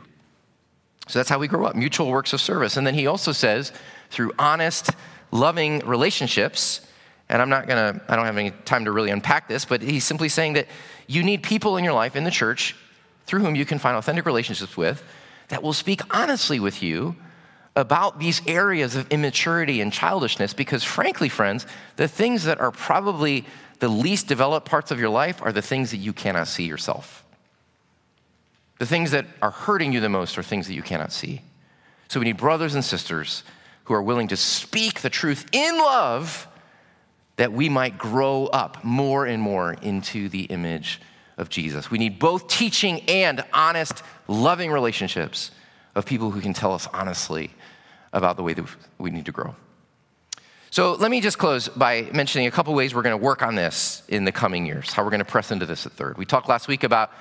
So 1.09 1.19
that's 1.19 1.29
how 1.29 1.39
we 1.39 1.49
grow 1.49 1.67
up 1.67 1.77
mutual 1.77 2.11
works 2.11 2.33
of 2.33 2.41
service. 2.41 2.77
And 2.77 2.87
then 2.87 2.95
he 2.95 3.07
also 3.07 3.33
says, 3.33 3.73
through 4.11 4.33
honest, 4.39 4.91
loving 5.31 5.81
relationships, 5.81 6.81
and 7.29 7.43
I'm 7.43 7.51
not 7.51 7.69
gonna, 7.69 8.01
I 8.09 8.17
don't 8.17 8.25
have 8.25 8.39
any 8.39 8.53
time 8.65 8.87
to 8.87 8.93
really 8.93 9.11
unpack 9.11 9.49
this, 9.49 9.65
but 9.65 9.83
he's 9.83 10.05
simply 10.05 10.29
saying 10.29 10.55
that 10.55 10.67
you 11.07 11.23
need 11.23 11.43
people 11.43 11.77
in 11.77 11.85
your 11.85 11.93
life, 11.93 12.17
in 12.17 12.25
the 12.25 12.31
church, 12.31 12.75
through 13.27 13.41
whom 13.41 13.55
you 13.55 13.65
can 13.65 13.79
find 13.79 13.97
authentic 13.97 14.25
relationships 14.25 14.77
with 14.77 15.03
that 15.49 15.63
will 15.63 15.73
speak 15.73 16.01
honestly 16.11 16.59
with 16.59 16.83
you 16.83 17.17
about 17.77 18.19
these 18.19 18.41
areas 18.47 18.97
of 18.97 19.09
immaturity 19.11 19.81
and 19.81 19.93
childishness 19.93 20.55
because, 20.55 20.83
frankly, 20.83 21.29
friends, 21.29 21.67
the 21.97 22.09
things 22.09 22.45
that 22.45 22.59
are 22.59 22.73
probably 22.73 23.45
the 23.79 23.89
least 23.89 24.27
developed 24.27 24.67
parts 24.67 24.91
of 24.91 24.99
your 24.99 25.11
life 25.11 25.43
are 25.43 25.53
the 25.53 25.63
things 25.63 25.91
that 25.91 25.99
you 25.99 26.15
cannot 26.15 26.49
see 26.49 26.65
yourself. 26.65 27.23
The 28.79 28.87
things 28.87 29.11
that 29.11 29.27
are 29.43 29.51
hurting 29.51 29.93
you 29.93 30.01
the 30.01 30.09
most 30.09 30.39
are 30.39 30.43
things 30.43 30.67
that 30.67 30.75
you 30.75 30.83
cannot 30.83 31.13
see. 31.13 31.43
So 32.09 32.19
we 32.21 32.25
need 32.25 32.39
brothers 32.39 32.75
and 32.75 32.85
sisters 32.85 33.43
who 33.85 33.95
are 33.95 34.03
willing 34.03 34.29
to 34.29 34.37
speak 34.37 35.03
the 35.03 35.11
truth 35.11 35.47
in 35.53 35.79
love 35.79 36.49
that 37.37 37.53
we 37.53 37.69
might 37.69 37.99
grow 37.99 38.47
up 38.47 38.83
more 38.83 39.27
and 39.27 39.43
more 39.43 39.75
into 39.75 40.29
the 40.29 40.45
image 40.45 41.01
of 41.37 41.51
Jesus. 41.51 41.91
We 41.91 41.99
need 41.99 42.19
both 42.19 42.49
teaching 42.49 43.01
and 43.09 43.45
honest, 43.53 44.03
loving 44.27 44.71
relationships 44.71 45.51
of 45.95 46.07
people 46.07 46.31
who 46.31 46.41
can 46.41 46.55
tell 46.55 46.73
us 46.73 46.89
honestly 46.93 47.51
about 48.13 48.37
the 48.37 48.43
way 48.43 48.55
that 48.55 48.65
we 48.99 49.11
need 49.11 49.27
to 49.27 49.33
grow. 49.33 49.55
So 50.71 50.95
let 50.95 51.11
me 51.11 51.21
just 51.21 51.39
close 51.39 51.69
by 51.69 52.09
mentioning 52.13 52.47
a 52.47 52.51
couple 52.51 52.75
ways 52.75 52.95
we're 52.95 53.03
going 53.03 53.19
to 53.19 53.25
work 53.25 53.43
on 53.43 53.55
this 53.55 54.03
in 54.09 54.25
the 54.25 54.33
coming 54.33 54.67
years, 54.67 54.93
how 54.93 55.05
we're 55.05 55.11
going 55.11 55.21
to 55.21 55.25
press 55.25 55.51
into 55.51 55.65
this 55.65 55.87
at 55.87 55.93
third. 55.93 56.19
We 56.19 56.27
talked 56.27 56.49
last 56.49 56.69
week 56.69 56.85
about 56.85 57.13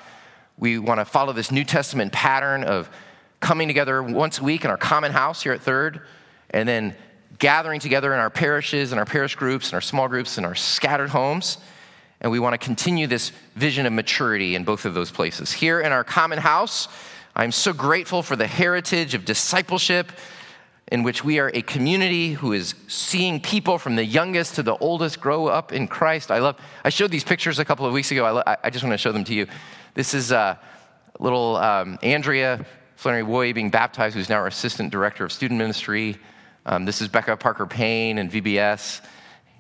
we 0.58 0.80
want 0.80 1.00
to 1.00 1.06
follow 1.06 1.34
this 1.34 1.52
New 1.52 1.64
Testament 1.64 2.12
pattern 2.12 2.64
of 2.64 2.90
coming 3.40 3.68
together 3.68 4.02
once 4.02 4.40
a 4.40 4.44
week 4.44 4.66
in 4.66 4.72
our 4.72 4.78
common 4.78 5.12
house 5.12 5.44
here 5.44 5.54
at 5.54 5.62
third, 5.62 6.02
and 6.50 6.68
then 6.68 6.96
gathering 7.38 7.80
together 7.80 8.14
in 8.14 8.20
our 8.20 8.30
parishes 8.30 8.92
and 8.92 9.00
our 9.00 9.06
parish 9.06 9.36
groups 9.36 9.68
and 9.68 9.76
our 9.76 9.82
small 9.82 10.08
groups 10.08 10.38
and 10.38 10.46
our 10.46 10.56
scattered 10.56 11.10
homes. 11.10 11.58
And 12.22 12.32
we 12.32 12.40
want 12.40 12.54
to 12.54 12.58
continue 12.58 13.08
this 13.08 13.32
vision 13.56 13.86
of 13.86 13.94
maturity 13.94 14.56
in 14.56 14.64
both 14.64 14.86
of 14.86 14.94
those 14.94 15.12
places. 15.12 15.52
Here 15.52 15.82
in 15.82 15.92
our 15.92 16.04
common 16.04 16.40
house, 16.40 16.88
I'm 17.36 17.52
so 17.52 17.74
grateful 17.74 18.24
for 18.24 18.36
the 18.36 18.48
heritage 18.48 19.14
of 19.14 19.26
discipleship 19.26 20.12
in 20.90 21.02
which 21.02 21.24
we 21.24 21.40
are 21.40 21.50
a 21.54 21.62
community 21.64 22.34
who 22.34 22.54
is 22.54 22.76
seeing 22.88 23.40
people 23.40 23.80
from 23.80 23.96
the 23.96 24.06
youngest 24.06 24.56
to 24.56 24.64
the 24.64 24.76
oldest 24.78 25.20
grow 25.20 25.48
up 25.48 25.74
in 25.74 25.88
Christ. 25.88 26.30
I 26.30 26.40
love, 26.40 26.58
I 26.84 26.90
showed 26.90 27.10
these 27.10 27.24
pictures 27.24 27.58
a 27.58 27.66
couple 27.66 27.86
of 27.86 27.94
weeks 27.94 28.12
ago. 28.12 28.44
I, 28.46 28.58
I 28.64 28.70
just 28.70 28.84
want 28.84 28.94
to 28.94 28.98
show 28.98 29.12
them 29.12 29.24
to 29.24 29.34
you. 29.34 29.48
This 29.96 30.14
is 30.14 30.32
uh, 30.32 30.58
little 31.20 31.56
um, 31.58 31.98
Andrea 32.04 32.66
Flannery 32.98 33.24
Woy 33.24 33.54
being 33.54 33.72
baptized, 33.72 34.16
who's 34.16 34.30
now 34.30 34.38
our 34.38 34.48
assistant 34.48 34.92
director 34.92 35.26
of 35.26 35.32
student 35.32 35.58
ministry. 35.58 36.18
Um, 36.68 36.86
this 36.86 37.02
is 37.02 37.08
Becca 37.08 37.38
Parker 37.38 37.66
Payne 37.66 38.18
and 38.18 38.32
VBS, 38.32 39.02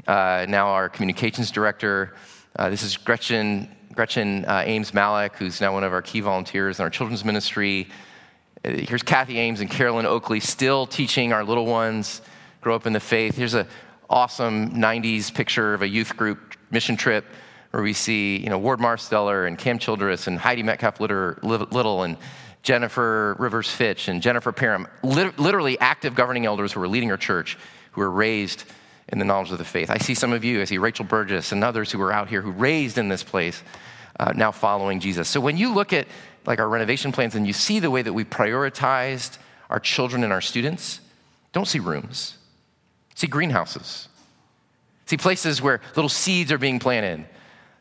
uh, 0.07 0.45
now 0.47 0.67
our 0.67 0.89
communications 0.89 1.51
director. 1.51 2.15
Uh, 2.55 2.69
this 2.69 2.83
is 2.83 2.97
Gretchen, 2.97 3.69
Gretchen 3.93 4.45
uh, 4.45 4.63
Ames 4.65 4.93
Malik, 4.93 5.35
who's 5.35 5.59
now 5.59 5.73
one 5.73 5.83
of 5.83 5.91
our 5.91 6.01
key 6.01 6.19
volunteers 6.19 6.79
in 6.79 6.83
our 6.83 6.89
children's 6.89 7.25
ministry. 7.25 7.87
Here's 8.65 9.03
Kathy 9.03 9.37
Ames 9.37 9.61
and 9.61 9.69
Carolyn 9.69 10.07
Oakley 10.07 10.39
still 10.39 10.87
teaching 10.87 11.31
our 11.31 11.43
little 11.43 11.67
ones 11.67 12.23
grow 12.61 12.75
up 12.75 12.87
in 12.87 12.93
the 12.93 12.99
faith. 12.99 13.35
Here's 13.35 13.53
an 13.53 13.67
awesome 14.09 14.71
90s 14.71 15.31
picture 15.31 15.75
of 15.75 15.83
a 15.83 15.87
youth 15.87 16.17
group 16.17 16.55
mission 16.71 16.97
trip 16.97 17.25
where 17.69 17.83
we 17.83 17.93
see 17.93 18.37
you 18.37 18.49
know, 18.49 18.57
Ward 18.57 18.79
Marsteller 18.79 19.47
and 19.47 19.55
Cam 19.55 19.77
Childress 19.77 20.25
and 20.25 20.39
Heidi 20.39 20.63
Metcalf 20.63 20.99
Little 20.99 22.01
and 22.01 22.17
Jennifer 22.63 23.35
Rivers 23.37 23.69
Fitch 23.69 24.07
and 24.07 24.19
Jennifer 24.19 24.51
Parham, 24.51 24.87
literally 25.03 25.77
active 25.77 26.15
governing 26.15 26.47
elders 26.47 26.73
who 26.73 26.81
are 26.81 26.87
leading 26.87 27.11
our 27.11 27.17
church, 27.17 27.59
who 27.91 28.01
are 28.01 28.09
raised 28.09 28.63
in 29.09 29.19
the 29.19 29.25
knowledge 29.25 29.51
of 29.51 29.59
the 29.59 29.63
faith. 29.63 29.91
I 29.91 29.99
see 29.99 30.15
some 30.15 30.33
of 30.33 30.43
you, 30.43 30.59
I 30.59 30.63
see 30.63 30.79
Rachel 30.79 31.05
Burgess 31.05 31.51
and 31.51 31.63
others 31.63 31.91
who 31.91 32.01
are 32.01 32.11
out 32.11 32.29
here 32.29 32.41
who 32.41 32.49
raised 32.49 32.97
in 32.97 33.09
this 33.09 33.21
place, 33.21 33.61
uh, 34.19 34.33
now 34.35 34.51
following 34.51 34.99
Jesus. 34.99 35.29
So 35.29 35.39
when 35.39 35.55
you 35.55 35.71
look 35.71 35.93
at 35.93 36.07
like 36.47 36.59
our 36.59 36.69
renovation 36.69 37.11
plans 37.11 37.35
and 37.35 37.45
you 37.47 37.53
see 37.53 37.79
the 37.79 37.91
way 37.91 38.01
that 38.01 38.13
we 38.13 38.23
prioritized 38.23 39.37
our 39.69 39.79
children 39.79 40.23
and 40.23 40.31
our 40.31 40.41
students, 40.41 40.99
don't 41.53 41.67
see 41.67 41.79
rooms. 41.79 42.37
See 43.15 43.27
greenhouses. 43.27 44.09
See 45.05 45.17
places 45.17 45.61
where 45.61 45.81
little 45.95 46.09
seeds 46.09 46.51
are 46.51 46.57
being 46.57 46.79
planted 46.79 47.25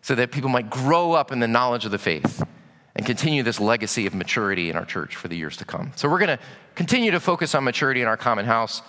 so 0.02 0.14
that 0.14 0.30
people 0.30 0.50
might 0.50 0.70
grow 0.70 1.12
up 1.12 1.32
in 1.32 1.40
the 1.40 1.48
knowledge 1.48 1.84
of 1.84 1.90
the 1.90 1.98
faith 1.98 2.42
and 2.96 3.04
continue 3.04 3.42
this 3.42 3.58
legacy 3.58 4.06
of 4.06 4.14
maturity 4.14 4.70
in 4.70 4.76
our 4.76 4.84
church 4.84 5.16
for 5.16 5.28
the 5.28 5.36
years 5.36 5.56
to 5.56 5.64
come. 5.64 5.92
So 5.96 6.08
we're 6.08 6.18
going 6.18 6.36
to 6.36 6.44
continue 6.74 7.10
to 7.10 7.20
focus 7.20 7.54
on 7.54 7.64
maturity 7.64 8.02
in 8.02 8.06
our 8.06 8.16
common 8.16 8.44
house. 8.44 8.82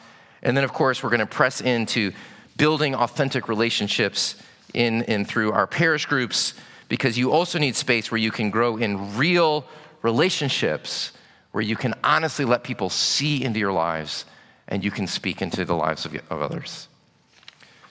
And 0.43 0.55
then, 0.55 0.63
of 0.63 0.73
course, 0.73 1.01
we're 1.01 1.09
going 1.09 1.21
to 1.21 1.25
press 1.25 1.61
into 1.61 2.11
building 2.57 2.93
authentic 2.93 3.47
relationships 3.47 4.35
in 4.73 5.03
and 5.03 5.27
through 5.27 5.51
our 5.53 5.65
parish 5.65 6.05
groups 6.05 6.53
because 6.87 7.17
you 7.17 7.31
also 7.31 7.59
need 7.59 7.75
space 7.75 8.11
where 8.11 8.19
you 8.19 8.31
can 8.31 8.49
grow 8.49 8.77
in 8.77 9.17
real 9.17 9.65
relationships, 10.01 11.11
where 11.51 11.63
you 11.63 11.75
can 11.75 11.93
honestly 12.03 12.45
let 12.45 12.63
people 12.63 12.89
see 12.89 13.43
into 13.43 13.59
your 13.59 13.71
lives 13.71 14.25
and 14.67 14.83
you 14.83 14.91
can 14.91 15.07
speak 15.07 15.41
into 15.41 15.65
the 15.65 15.75
lives 15.75 16.05
of, 16.05 16.15
of 16.29 16.41
others. 16.41 16.87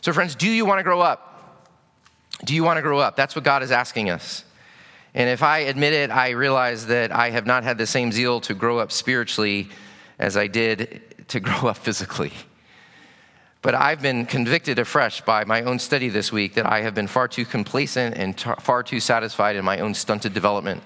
So, 0.00 0.12
friends, 0.12 0.34
do 0.34 0.48
you 0.48 0.66
want 0.66 0.78
to 0.78 0.82
grow 0.82 1.00
up? 1.00 1.30
Do 2.44 2.54
you 2.54 2.64
want 2.64 2.76
to 2.76 2.82
grow 2.82 2.98
up? 2.98 3.16
That's 3.16 3.34
what 3.34 3.44
God 3.44 3.62
is 3.62 3.70
asking 3.70 4.10
us. 4.10 4.44
And 5.14 5.30
if 5.30 5.42
I 5.42 5.60
admit 5.60 5.92
it, 5.92 6.10
I 6.10 6.30
realize 6.30 6.86
that 6.86 7.12
I 7.12 7.30
have 7.30 7.46
not 7.46 7.62
had 7.62 7.78
the 7.78 7.86
same 7.86 8.10
zeal 8.10 8.40
to 8.42 8.54
grow 8.54 8.78
up 8.78 8.90
spiritually 8.90 9.68
as 10.18 10.36
I 10.36 10.48
did 10.48 11.02
to 11.28 11.40
grow 11.40 11.68
up 11.68 11.78
physically. 11.78 12.32
But 13.64 13.74
I've 13.74 14.02
been 14.02 14.26
convicted 14.26 14.78
afresh 14.78 15.22
by 15.22 15.44
my 15.44 15.62
own 15.62 15.78
study 15.78 16.10
this 16.10 16.30
week 16.30 16.52
that 16.56 16.66
I 16.66 16.82
have 16.82 16.94
been 16.94 17.06
far 17.06 17.28
too 17.28 17.46
complacent 17.46 18.14
and 18.14 18.36
t- 18.36 18.50
far 18.60 18.82
too 18.82 19.00
satisfied 19.00 19.56
in 19.56 19.64
my 19.64 19.78
own 19.78 19.94
stunted 19.94 20.34
development. 20.34 20.82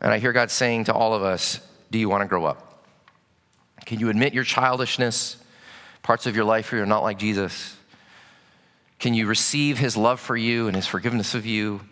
And 0.00 0.10
I 0.10 0.18
hear 0.18 0.32
God 0.32 0.50
saying 0.50 0.84
to 0.84 0.94
all 0.94 1.12
of 1.12 1.22
us, 1.22 1.60
Do 1.90 1.98
you 1.98 2.08
want 2.08 2.22
to 2.22 2.28
grow 2.28 2.46
up? 2.46 2.82
Can 3.84 4.00
you 4.00 4.08
admit 4.08 4.32
your 4.32 4.42
childishness, 4.42 5.36
parts 6.02 6.24
of 6.24 6.34
your 6.34 6.46
life 6.46 6.72
where 6.72 6.78
you're 6.78 6.86
not 6.86 7.02
like 7.02 7.18
Jesus? 7.18 7.76
Can 8.98 9.12
you 9.12 9.26
receive 9.26 9.76
his 9.76 9.98
love 9.98 10.18
for 10.18 10.34
you 10.34 10.68
and 10.68 10.76
his 10.76 10.86
forgiveness 10.86 11.34
of 11.34 11.44
you? 11.44 11.82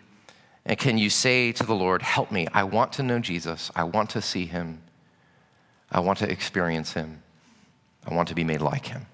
And 0.65 0.79
can 0.79 0.97
you 0.97 1.11
say 1.11 1.51
to 1.51 1.63
the 1.63 1.75
Lord, 1.75 2.01
Help 2.01 2.31
me, 2.31 2.47
I 2.51 2.63
want 2.63 2.93
to 2.93 3.03
know 3.03 3.19
Jesus, 3.19 3.69
I 3.75 3.83
want 3.83 4.09
to 4.09 4.21
see 4.23 4.47
him, 4.47 4.81
I 5.91 5.99
want 5.99 6.17
to 6.19 6.31
experience 6.31 6.93
him, 6.93 7.21
I 8.03 8.15
want 8.15 8.29
to 8.29 8.33
be 8.33 8.43
made 8.43 8.61
like 8.61 8.87
him? 8.87 9.05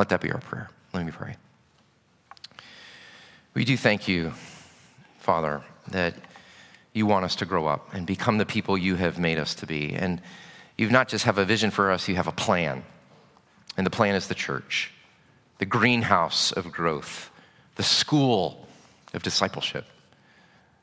Let 0.00 0.08
that 0.08 0.22
be 0.22 0.32
our 0.32 0.40
prayer. 0.40 0.70
Let 0.94 1.04
me 1.04 1.12
pray. 1.12 1.36
We 3.52 3.66
do 3.66 3.76
thank 3.76 4.08
you, 4.08 4.32
Father, 5.18 5.60
that 5.88 6.14
you 6.94 7.04
want 7.04 7.26
us 7.26 7.36
to 7.36 7.44
grow 7.44 7.66
up 7.66 7.92
and 7.92 8.06
become 8.06 8.38
the 8.38 8.46
people 8.46 8.78
you 8.78 8.94
have 8.94 9.18
made 9.18 9.38
us 9.38 9.54
to 9.56 9.66
be. 9.66 9.92
And 9.92 10.22
you 10.78 10.88
not 10.88 11.08
just 11.08 11.26
have 11.26 11.36
a 11.36 11.44
vision 11.44 11.70
for 11.70 11.90
us, 11.90 12.08
you 12.08 12.14
have 12.14 12.28
a 12.28 12.32
plan. 12.32 12.82
And 13.76 13.84
the 13.84 13.90
plan 13.90 14.14
is 14.14 14.26
the 14.26 14.34
church, 14.34 14.90
the 15.58 15.66
greenhouse 15.66 16.50
of 16.50 16.72
growth, 16.72 17.30
the 17.76 17.82
school 17.82 18.66
of 19.12 19.22
discipleship. 19.22 19.84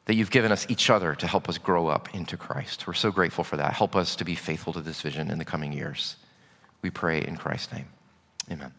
That 0.05 0.13
you've 0.13 0.29
given 0.29 0.51
us 0.51 0.67
each 0.69 0.91
other 0.91 1.15
to 1.15 1.25
help 1.25 1.49
us 1.49 1.57
grow 1.57 1.87
up 1.87 2.13
into 2.13 2.37
Christ. 2.37 2.85
We're 2.85 2.93
so 2.93 3.11
grateful 3.11 3.43
for 3.43 3.57
that. 3.57 3.73
Help 3.73 3.95
us 3.95 4.15
to 4.17 4.25
be 4.25 4.35
faithful 4.35 4.73
to 4.73 4.81
this 4.81 5.01
vision 5.01 5.31
in 5.31 5.39
the 5.39 5.45
coming 5.45 5.73
years. 5.73 6.17
We 6.83 6.91
pray 6.91 7.25
in 7.25 7.35
Christ's 7.35 7.73
name. 7.73 7.87
Amen. 8.51 8.71